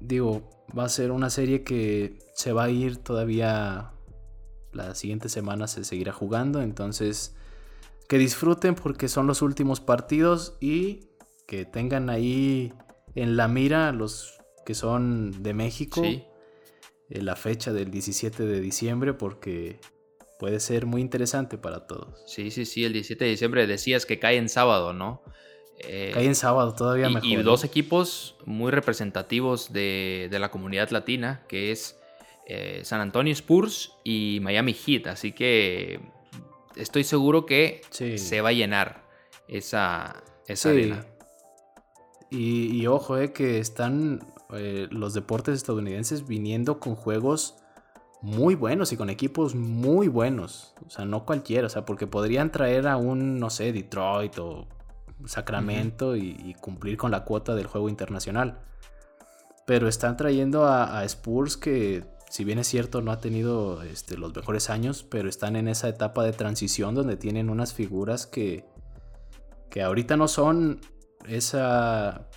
digo, 0.00 0.50
va 0.76 0.86
a 0.86 0.88
ser 0.88 1.12
una 1.12 1.30
serie 1.30 1.62
que 1.62 2.18
se 2.34 2.52
va 2.52 2.64
a 2.64 2.70
ir 2.70 2.96
todavía 2.96 3.92
la 4.72 4.96
siguiente 4.96 5.28
semana 5.28 5.68
se 5.68 5.84
seguirá 5.84 6.12
jugando, 6.12 6.60
entonces 6.60 7.36
que 8.08 8.18
disfruten 8.18 8.74
porque 8.74 9.06
son 9.06 9.28
los 9.28 9.42
últimos 9.42 9.78
partidos 9.80 10.56
y 10.60 11.10
que 11.46 11.64
tengan 11.66 12.10
ahí 12.10 12.72
en 13.14 13.36
la 13.36 13.46
mira 13.46 13.92
los 13.92 14.40
que 14.66 14.74
son 14.74 15.42
de 15.44 15.54
México. 15.54 16.02
Eh, 16.02 16.26
la 17.20 17.36
fecha 17.36 17.72
del 17.72 17.90
17 17.90 18.44
de 18.44 18.60
diciembre 18.60 19.12
porque 19.12 19.80
puede 20.38 20.60
ser 20.60 20.86
muy 20.86 21.00
interesante 21.00 21.58
para 21.58 21.86
todos. 21.86 22.20
Sí, 22.26 22.50
sí, 22.50 22.64
sí, 22.64 22.84
el 22.84 22.92
17 22.92 23.24
de 23.24 23.30
diciembre 23.30 23.66
decías 23.66 24.06
que 24.06 24.18
cae 24.18 24.36
en 24.38 24.48
sábado, 24.48 24.92
¿no? 24.92 25.22
Eh, 25.78 26.10
cae 26.14 26.26
en 26.26 26.34
sábado, 26.34 26.74
todavía 26.74 27.08
y, 27.08 27.14
mejor. 27.14 27.28
Y 27.28 27.36
dos 27.36 27.64
equipos 27.64 28.36
muy 28.44 28.70
representativos 28.70 29.72
de, 29.72 30.28
la 30.32 30.50
comunidad 30.50 30.90
latina, 30.90 31.44
que 31.48 31.70
es 31.70 31.98
eh, 32.46 32.80
San 32.84 33.00
Antonio 33.00 33.32
Spurs 33.32 33.92
y 34.04 34.38
Miami 34.42 34.74
Heat, 34.74 35.06
así 35.06 35.32
que 35.32 36.00
estoy 36.76 37.04
seguro 37.04 37.46
que 37.46 37.82
se 37.90 38.40
va 38.40 38.48
a 38.48 38.52
llenar 38.52 39.04
esa, 39.48 40.22
esa 40.48 40.70
arena. 40.70 41.06
Y, 42.30 42.80
y, 42.80 42.86
ojo, 42.86 43.18
eh, 43.18 43.32
que 43.32 43.58
están 43.58 44.31
eh, 44.54 44.88
los 44.90 45.14
deportes 45.14 45.54
estadounidenses 45.56 46.26
viniendo 46.26 46.78
con 46.78 46.94
juegos 46.94 47.56
muy 48.22 48.54
buenos 48.54 48.92
y 48.92 48.96
con 48.96 49.10
equipos 49.10 49.54
muy 49.54 50.08
buenos. 50.08 50.74
O 50.86 50.90
sea, 50.90 51.04
no 51.04 51.26
cualquiera, 51.26 51.66
o 51.66 51.70
sea, 51.70 51.84
porque 51.84 52.06
podrían 52.06 52.52
traer 52.52 52.86
a 52.86 52.96
un, 52.96 53.38
no 53.38 53.50
sé, 53.50 53.72
Detroit 53.72 54.38
o 54.38 54.68
Sacramento 55.26 56.16
y, 56.16 56.54
cumplir 56.60 56.96
con 56.96 57.10
la 57.10 57.24
cuota 57.24 57.54
del 57.54 57.66
juego 57.66 57.88
internacional. 57.88 58.60
Pero 59.66 59.88
están 59.88 60.16
trayendo 60.16 60.66
a, 60.66 61.04
Spurs 61.04 61.56
que, 61.56 62.04
si 62.30 62.44
bien 62.44 62.58
es 62.58 62.68
cierto, 62.68 63.00
no 63.00 63.10
ha 63.10 63.20
tenido 63.20 63.82
este, 63.82 64.16
los 64.16 64.34
mejores 64.34 64.70
años, 64.70 65.02
pero 65.02 65.28
están 65.28 65.56
en 65.56 65.68
esa 65.68 65.88
etapa 65.88 66.24
de 66.24 66.32
transición 66.32 66.94
donde 66.94 67.16
tienen 67.16 67.50
unas 67.50 67.74
figuras 67.74 68.26
que, 68.26 68.64
que 69.70 69.82
ahorita 69.82 70.16
no 70.16 70.28
son 70.28 70.80
esa 71.26 72.28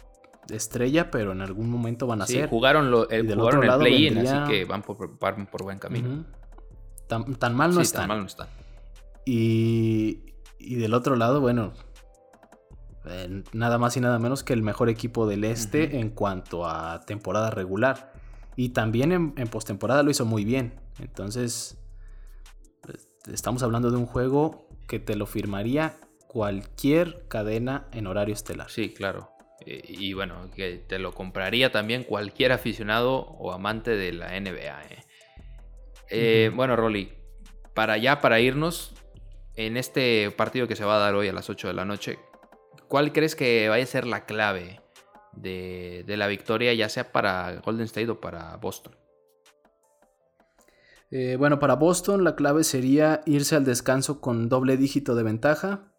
estrella, 0.50 1.12
pero 1.12 1.32
en 1.32 1.42
algún 1.42 1.70
momento 1.70 2.08
van 2.08 2.22
a 2.22 2.28
sí, 2.28 2.34
ser. 2.34 2.50
Jugaron, 2.50 2.92
lo, 2.92 3.10
el, 3.10 3.34
jugaron 3.34 3.64
el 3.64 3.78
play-in, 3.78 4.18
así 4.20 4.52
que 4.52 4.66
van 4.66 4.82
por, 4.82 5.18
por 5.18 5.64
buen 5.64 5.80
camino. 5.80 6.26
tan, 7.08 7.56
mal 7.56 7.74
no 7.74 7.82
están. 7.82 8.02
Tan 8.02 8.08
mal 8.10 8.20
no 8.20 8.26
están. 8.26 8.48
Y, 9.26 10.34
y 10.60 10.76
del 10.76 10.94
otro 10.94 11.16
lado, 11.16 11.42
bueno, 11.42 11.74
eh, 13.06 13.44
nada 13.54 13.78
más 13.78 13.98
y 13.98 14.02
nada 14.02 14.20
menos 14.20 14.44
que 14.44 14.54
el 14.54 14.62
mejor 14.62 14.90
equipo 14.90 15.28
del 15.28 15.44
este 15.44 16.00
en 16.00 16.10
cuanto 16.10 16.68
a 16.68 17.02
temporada 17.02 17.50
regular. 17.50 18.14
Y 18.56 18.70
también 18.70 19.12
en, 19.12 19.34
en 19.38 19.48
postemporada 19.48 20.04
lo 20.04 20.12
hizo 20.12 20.26
muy 20.26 20.46
bien. 20.46 20.80
Entonces, 21.00 21.78
pues, 22.82 23.10
estamos 23.32 23.64
hablando 23.64 23.92
de 23.92 23.98
un 23.98 24.06
juego 24.06 24.68
que 24.88 25.00
te 25.00 25.16
lo 25.16 25.26
firmaría 25.26 25.98
cualquier 26.28 27.28
cadena 27.28 27.88
en 27.92 28.08
horario 28.08 28.34
estelar. 28.34 28.70
Sí, 28.70 28.94
claro. 28.94 29.35
Eh, 29.66 29.84
y 29.88 30.14
bueno, 30.14 30.52
que 30.56 30.78
te 30.78 31.00
lo 31.00 31.14
compraría 31.14 31.72
también 31.72 32.04
cualquier 32.04 32.52
aficionado 32.52 33.16
o 33.18 33.52
amante 33.52 33.92
de 33.92 34.14
la 34.14 34.40
NBA. 34.40 34.82
Eh. 36.10 36.52
Bueno, 36.54 36.76
Rolly, 36.76 37.12
para 37.74 37.98
ya, 37.98 38.22
para 38.22 38.40
irnos, 38.40 38.94
en 39.56 39.78
este 39.78 40.32
partido 40.32 40.68
que 40.68 40.76
se 40.76 40.86
va 40.86 40.98
a 40.98 41.00
dar 41.00 41.16
hoy 41.16 41.28
a 41.28 41.34
las 41.34 41.50
8 41.50 41.70
de 41.70 41.74
la 41.74 41.86
noche, 41.86 42.20
¿cuál 42.88 43.12
crees 43.12 43.36
que 43.36 43.70
vaya 43.70 43.84
a 43.84 43.88
ser 43.88 44.06
la 44.06 44.26
clave 44.26 44.82
de, 45.34 46.04
la 46.08 46.28
victoria, 46.28 46.74
ya 46.74 46.90
sea 46.90 47.12
para 47.12 47.62
Golden 47.64 47.86
State 47.86 48.10
o 48.10 48.20
para 48.20 48.56
Boston? 48.58 48.96
Eh, 51.12 51.38
bueno, 51.38 51.60
para 51.60 51.76
Boston 51.76 52.24
la 52.24 52.36
clave 52.36 52.64
sería 52.64 53.22
irse 53.26 53.56
al 53.56 53.66
descanso 53.66 54.22
con 54.22 54.50
doble 54.50 54.78
dígito 54.78 55.16
de 55.16 55.24
ventaja. 55.24 55.92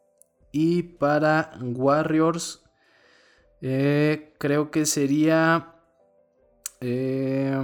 Y 0.52 0.82
para 0.82 1.52
Warriors, 1.60 2.65
eh, 3.62 4.34
creo 4.38 4.70
que 4.70 4.86
sería 4.86 5.74
eh, 6.80 7.58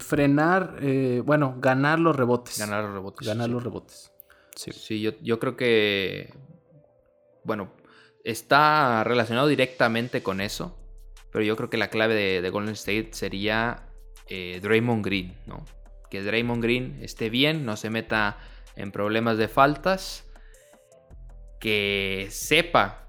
frenar, 0.00 0.80
bueno, 1.24 1.56
ganar 1.58 1.98
los 1.98 2.16
rebotes. 2.16 2.58
Ganar 2.58 2.84
los 2.84 2.92
rebotes. 2.94 3.26
Ganar 3.26 3.48
los 3.48 3.62
rebotes. 3.62 4.12
Sí, 4.56 5.00
yo, 5.00 5.12
yo, 5.20 5.38
creo 5.38 5.56
que, 5.56 6.32
bueno, 7.44 7.70
está 8.24 9.04
relacionado 9.04 9.46
directamente 9.46 10.22
con 10.22 10.40
eso, 10.40 10.76
pero 11.30 11.44
yo 11.44 11.56
creo 11.56 11.70
que 11.70 11.76
la 11.76 11.90
clave 11.90 12.40
de, 12.40 12.50
Golden 12.50 12.74
State 12.74 13.10
sería 13.12 13.82
eh, 14.28 14.58
Draymond 14.62 15.04
Green, 15.04 15.34
¿no? 15.46 15.64
Que 16.10 16.22
Draymond 16.22 16.62
Green 16.62 16.98
esté 17.02 17.30
bien, 17.30 17.64
no 17.64 17.76
se 17.76 17.90
meta 17.90 18.38
en 18.74 18.90
problemas 18.90 19.38
de 19.38 19.48
faltas, 19.48 20.24
que 21.60 22.26
sepa 22.30 23.05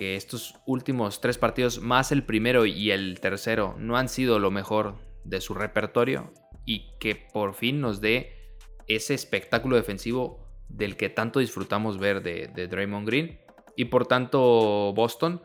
que 0.00 0.16
estos 0.16 0.54
últimos 0.64 1.20
tres 1.20 1.36
partidos, 1.36 1.78
más 1.78 2.10
el 2.10 2.24
primero 2.24 2.64
y 2.64 2.90
el 2.90 3.20
tercero, 3.20 3.74
no 3.76 3.98
han 3.98 4.08
sido 4.08 4.38
lo 4.38 4.50
mejor 4.50 4.96
de 5.24 5.42
su 5.42 5.52
repertorio 5.52 6.32
y 6.64 6.96
que 6.98 7.16
por 7.16 7.52
fin 7.52 7.82
nos 7.82 8.00
dé 8.00 8.56
ese 8.86 9.12
espectáculo 9.12 9.76
defensivo 9.76 10.48
del 10.70 10.96
que 10.96 11.10
tanto 11.10 11.38
disfrutamos 11.38 11.98
ver 11.98 12.22
de, 12.22 12.48
Draymond 12.48 13.06
Green 13.06 13.40
y 13.76 13.84
por 13.84 14.06
tanto 14.06 14.94
Boston, 14.94 15.42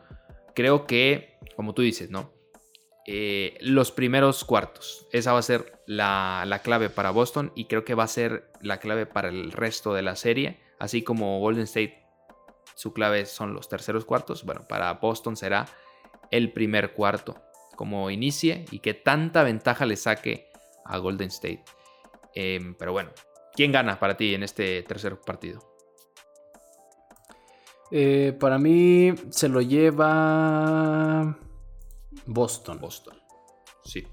creo 0.54 0.86
que, 0.86 1.36
como 1.54 1.74
tú 1.74 1.82
dices, 1.82 2.08
¿no? 2.08 2.32
Eh, 3.06 3.58
los 3.60 3.92
primeros 3.92 4.42
cuartos. 4.42 5.06
Esa 5.12 5.34
va 5.34 5.40
a 5.40 5.42
ser 5.42 5.82
la, 5.86 6.60
clave 6.64 6.88
para 6.88 7.10
Boston 7.10 7.52
y 7.54 7.66
creo 7.66 7.84
que 7.84 7.94
va 7.94 8.04
a 8.04 8.08
ser 8.08 8.50
la 8.62 8.78
clave 8.78 9.04
para 9.04 9.28
el 9.28 9.52
resto 9.52 9.92
de 9.92 10.00
la 10.00 10.16
serie. 10.16 10.60
Así 10.78 11.02
como 11.02 11.40
Golden 11.40 11.64
State, 11.64 12.05
su 12.76 12.92
clave 12.92 13.24
son 13.24 13.54
los 13.54 13.68
terceros 13.68 14.04
cuartos. 14.04 14.44
Bueno, 14.44 14.60
para 14.68 14.92
Boston 14.92 15.34
será 15.36 15.66
el 16.30 16.52
primer 16.52 16.92
cuarto. 16.92 17.34
Como 17.74 18.10
inicie 18.10 18.66
y 18.70 18.80
que 18.80 18.94
tanta 18.94 19.42
ventaja 19.42 19.86
le 19.86 19.96
saque 19.96 20.50
a 20.84 20.98
Golden 20.98 21.28
State. 21.28 21.64
Em, 22.34 22.74
pero 22.74 22.92
bueno, 22.92 23.10
¿quién 23.54 23.72
gana 23.72 23.98
para 23.98 24.16
ti 24.16 24.34
en 24.34 24.42
este 24.42 24.82
tercer 24.82 25.18
partido? 25.18 25.60
Eh, 27.90 28.36
para 28.38 28.58
mí 28.58 29.14
se 29.30 29.48
lo 29.48 29.62
lleva 29.62 31.38
Boston. 32.26 32.78
Boston. 32.78 33.16
Sí. 33.84 34.06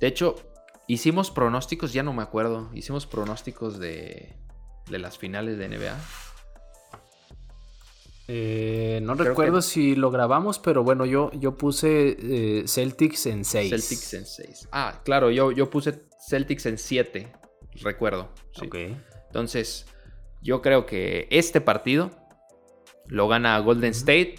De 0.00 0.06
hecho, 0.06 0.34
hicimos 0.86 1.30
pronósticos, 1.30 1.94
ya 1.94 2.02
no 2.02 2.12
me 2.12 2.22
acuerdo. 2.22 2.70
Hicimos 2.74 3.06
pronósticos 3.06 3.78
de, 3.78 4.36
de 4.90 4.98
las 4.98 5.16
finales 5.16 5.56
de 5.56 5.68
NBA. 5.68 5.96
Eh, 8.28 9.00
no 9.02 9.14
recuerdo 9.14 9.62
si 9.62 9.94
lo 9.94 10.10
grabamos, 10.10 10.58
pero 10.58 10.82
bueno, 10.82 11.06
yo, 11.06 11.30
yo 11.32 11.56
puse 11.56 12.16
eh, 12.18 12.64
Celtics 12.66 13.26
en 13.26 13.44
6. 13.44 13.70
Celtics 13.70 14.14
en 14.14 14.26
6. 14.26 14.68
Ah, 14.72 15.00
claro, 15.04 15.30
yo, 15.30 15.52
yo 15.52 15.70
puse 15.70 16.02
Celtics 16.28 16.66
en 16.66 16.78
7, 16.78 17.32
recuerdo. 17.82 18.32
Ok. 18.60 18.76
Entonces, 19.28 19.86
yo 20.42 20.60
creo 20.60 20.86
que 20.86 21.28
este 21.30 21.60
partido 21.60 22.10
lo 23.06 23.28
gana 23.28 23.58
Golden 23.60 23.92
State 23.92 24.36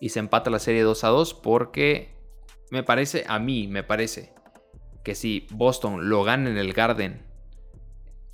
y 0.00 0.08
se 0.08 0.18
empata 0.18 0.50
la 0.50 0.58
serie 0.58 0.82
2 0.82 1.04
a 1.04 1.08
2 1.08 1.34
porque 1.34 2.16
me 2.70 2.82
parece, 2.82 3.24
a 3.28 3.38
mí 3.38 3.68
me 3.68 3.84
parece, 3.84 4.32
que 5.04 5.14
si 5.14 5.46
Boston 5.52 6.08
lo 6.08 6.24
gana 6.24 6.50
en 6.50 6.58
el 6.58 6.72
Garden 6.72 7.24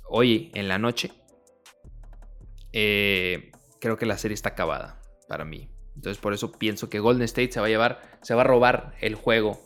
hoy 0.03 0.51
en 0.55 0.67
la 0.67 0.79
noche, 0.79 1.11
eh, 2.73 3.51
creo 3.85 3.99
que 3.99 4.07
la 4.07 4.17
serie 4.17 4.33
está 4.33 4.49
acabada 4.49 4.99
para 5.27 5.45
mí. 5.45 5.69
Entonces 5.95 6.19
por 6.19 6.33
eso 6.33 6.51
pienso 6.51 6.89
que 6.89 6.99
Golden 6.99 7.21
State 7.21 7.51
se 7.51 7.59
va 7.59 7.67
a 7.67 7.69
llevar, 7.69 8.01
se 8.23 8.33
va 8.33 8.41
a 8.41 8.45
robar 8.45 8.95
el 8.99 9.13
juego 9.13 9.61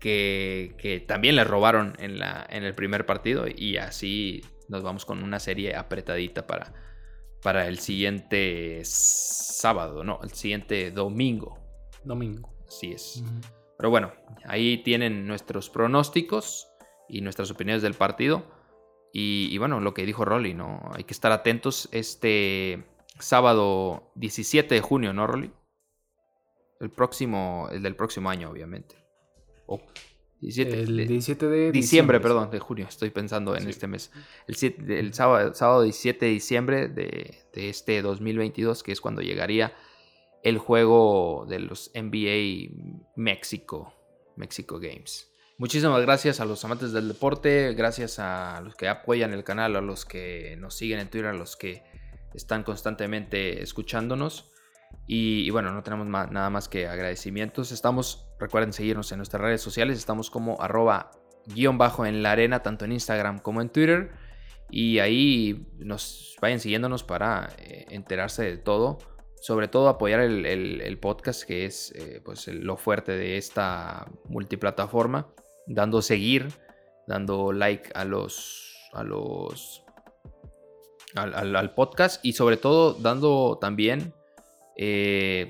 que, 0.00 0.74
que 0.78 0.98
también 0.98 1.36
le 1.36 1.44
robaron 1.44 1.94
en, 1.98 2.18
la, 2.18 2.46
en 2.48 2.64
el 2.64 2.74
primer 2.74 3.04
partido 3.04 3.44
y 3.54 3.76
así 3.76 4.42
nos 4.70 4.82
vamos 4.82 5.04
con 5.04 5.22
una 5.22 5.40
serie 5.40 5.76
apretadita 5.76 6.46
para, 6.46 6.72
para 7.42 7.68
el 7.68 7.80
siguiente 7.80 8.80
sábado, 8.84 10.04
no, 10.04 10.18
el 10.22 10.30
siguiente 10.30 10.90
domingo. 10.90 11.58
Domingo. 12.04 12.50
Así 12.66 12.92
es. 12.92 13.22
Pero 13.76 13.90
bueno, 13.90 14.10
ahí 14.46 14.78
tienen 14.78 15.26
nuestros 15.26 15.68
pronósticos 15.68 16.66
y 17.10 17.20
nuestras 17.20 17.50
opiniones 17.50 17.82
del 17.82 17.92
partido. 17.92 18.42
Y, 19.14 19.58
bueno, 19.58 19.78
lo 19.78 19.92
que 19.92 20.06
dijo 20.06 20.24
Rolly, 20.24 20.54
¿no? 20.54 20.80
Hay 20.94 21.04
que 21.04 21.12
estar 21.12 21.32
atentos 21.32 21.86
este 21.92 22.82
sábado 23.18 24.12
17 24.16 24.74
de 24.74 24.80
junio, 24.80 25.12
¿no, 25.12 25.26
Rolly? 25.26 25.52
El 26.80 26.90
próximo, 26.90 27.68
el 27.70 27.82
del 27.82 27.96
próximo 27.96 28.30
año, 28.30 28.50
obviamente. 28.50 28.96
Oh. 29.66 29.80
El 30.42 31.06
17 31.06 31.46
de 31.46 31.70
diciembre, 31.70 32.18
perdón, 32.18 32.50
de 32.50 32.58
junio, 32.58 32.86
estoy 32.88 33.10
pensando 33.10 33.56
en 33.56 33.68
este 33.68 33.86
mes. 33.86 34.10
El, 34.48 35.14
sábado, 35.14 35.54
sábado, 35.54 35.82
17 35.82 36.26
de 36.26 36.32
diciembre 36.32 36.88
de, 36.88 37.46
este 37.54 38.02
2022, 38.02 38.82
que 38.82 38.90
es 38.90 39.00
cuando 39.00 39.22
llegaría 39.22 39.72
el 40.42 40.58
juego 40.58 41.46
de 41.48 41.60
los 41.60 41.92
NBA 41.94 42.74
México, 43.14 43.94
México 44.34 44.80
Games. 44.80 45.32
Muchísimas 45.58 46.02
gracias 46.02 46.40
a 46.40 46.44
los 46.44 46.64
amantes 46.64 46.90
del 46.90 47.06
deporte, 47.06 47.72
gracias 47.74 48.18
a 48.18 48.60
los 48.64 48.74
que 48.74 48.88
apoyan 48.88 49.32
el 49.32 49.44
canal, 49.44 49.76
a 49.76 49.80
los 49.80 50.04
que 50.04 50.56
nos 50.58 50.74
siguen 50.74 50.98
en 50.98 51.08
Twitter, 51.08 51.28
a 51.28 51.34
los 51.34 51.54
que 51.54 51.84
están 52.34 52.62
constantemente 52.62 53.62
escuchándonos. 53.62 54.52
Y, 55.06 55.50
bueno, 55.50 55.72
no 55.72 55.82
tenemos 55.82 56.06
nada 56.06 56.50
más 56.50 56.68
que 56.68 56.86
agradecimientos. 56.86 57.72
Estamos, 57.72 58.28
recuerden 58.38 58.72
seguirnos 58.72 59.10
en 59.12 59.18
nuestras 59.18 59.42
redes 59.42 59.60
sociales. 59.60 59.98
Estamos 59.98 60.30
como 60.30 60.60
arroba 60.60 61.10
guion 61.46 61.76
bajo 61.78 62.06
en 62.06 62.22
la 62.22 62.32
arena, 62.32 62.62
tanto 62.62 62.84
en 62.84 62.92
Instagram 62.92 63.40
como 63.40 63.60
en 63.60 63.68
Twitter. 63.68 64.12
Y 64.70 65.00
ahí 65.00 65.68
nos 65.78 66.36
vayan 66.40 66.60
siguiéndonos 66.60 67.04
para 67.04 67.50
eh, 67.58 67.86
enterarse 67.90 68.44
de 68.44 68.56
todo. 68.56 68.98
Sobre 69.40 69.66
todo 69.66 69.88
apoyar 69.88 70.20
el, 70.20 70.98
podcast, 71.00 71.42
que 71.42 71.66
es 71.66 71.92
eh, 71.96 72.22
pues 72.24 72.46
lo 72.46 72.76
fuerte 72.76 73.12
de 73.12 73.36
esta 73.36 74.06
multiplataforma. 74.26 75.26
Dando 75.66 76.00
seguir, 76.00 76.48
dando 77.06 77.52
like 77.52 77.90
a 77.94 78.04
los. 78.04 78.76
a 78.92 79.02
los. 79.02 79.81
Al 81.14 81.74
podcast. 81.74 82.24
Y 82.24 82.32
sobre 82.32 82.56
todo 82.56 82.94
dando 82.94 83.58
también 83.60 84.14
eh, 84.76 85.48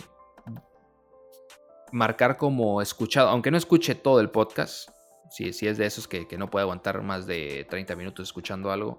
marcar 1.92 2.36
como 2.36 2.82
escuchado, 2.82 3.28
aunque 3.28 3.50
no 3.50 3.58
escuche 3.58 3.94
todo 3.94 4.20
el 4.20 4.30
podcast, 4.30 4.88
si, 5.30 5.52
si 5.52 5.68
es 5.68 5.78
de 5.78 5.86
esos 5.86 6.08
que, 6.08 6.26
que 6.26 6.38
no 6.38 6.50
puede 6.50 6.62
aguantar 6.62 7.02
más 7.02 7.26
de 7.26 7.66
30 7.68 7.94
minutos 7.96 8.28
escuchando 8.28 8.70
algo, 8.72 8.98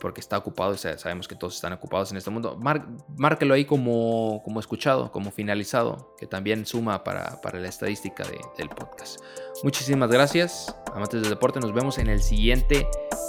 porque 0.00 0.20
está 0.20 0.36
ocupado 0.36 0.74
y 0.74 0.78
sabemos 0.78 1.26
que 1.26 1.34
todos 1.34 1.54
están 1.54 1.72
ocupados 1.72 2.10
en 2.10 2.18
este 2.18 2.30
mundo, 2.30 2.58
márquelo 3.16 3.54
ahí 3.54 3.64
como, 3.64 4.42
como 4.44 4.60
escuchado, 4.60 5.10
como 5.10 5.30
finalizado, 5.30 6.14
que 6.18 6.26
también 6.26 6.66
suma 6.66 7.02
para, 7.02 7.40
para 7.40 7.58
la 7.58 7.68
estadística 7.68 8.24
del 8.58 8.68
podcast. 8.68 9.20
Muchísimas 9.62 10.10
gracias, 10.10 10.76
amantes 10.94 11.22
del 11.22 11.30
deporte, 11.30 11.60
nos 11.60 11.72
vemos 11.72 11.98
en 11.98 12.08
el 12.08 12.22
siguiente 12.22 12.86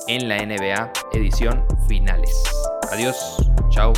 en 0.07 0.27
la 0.27 0.37
NBA 0.45 0.91
edición 1.13 1.65
finales. 1.87 2.43
Adiós, 2.91 3.37
chao. 3.69 3.93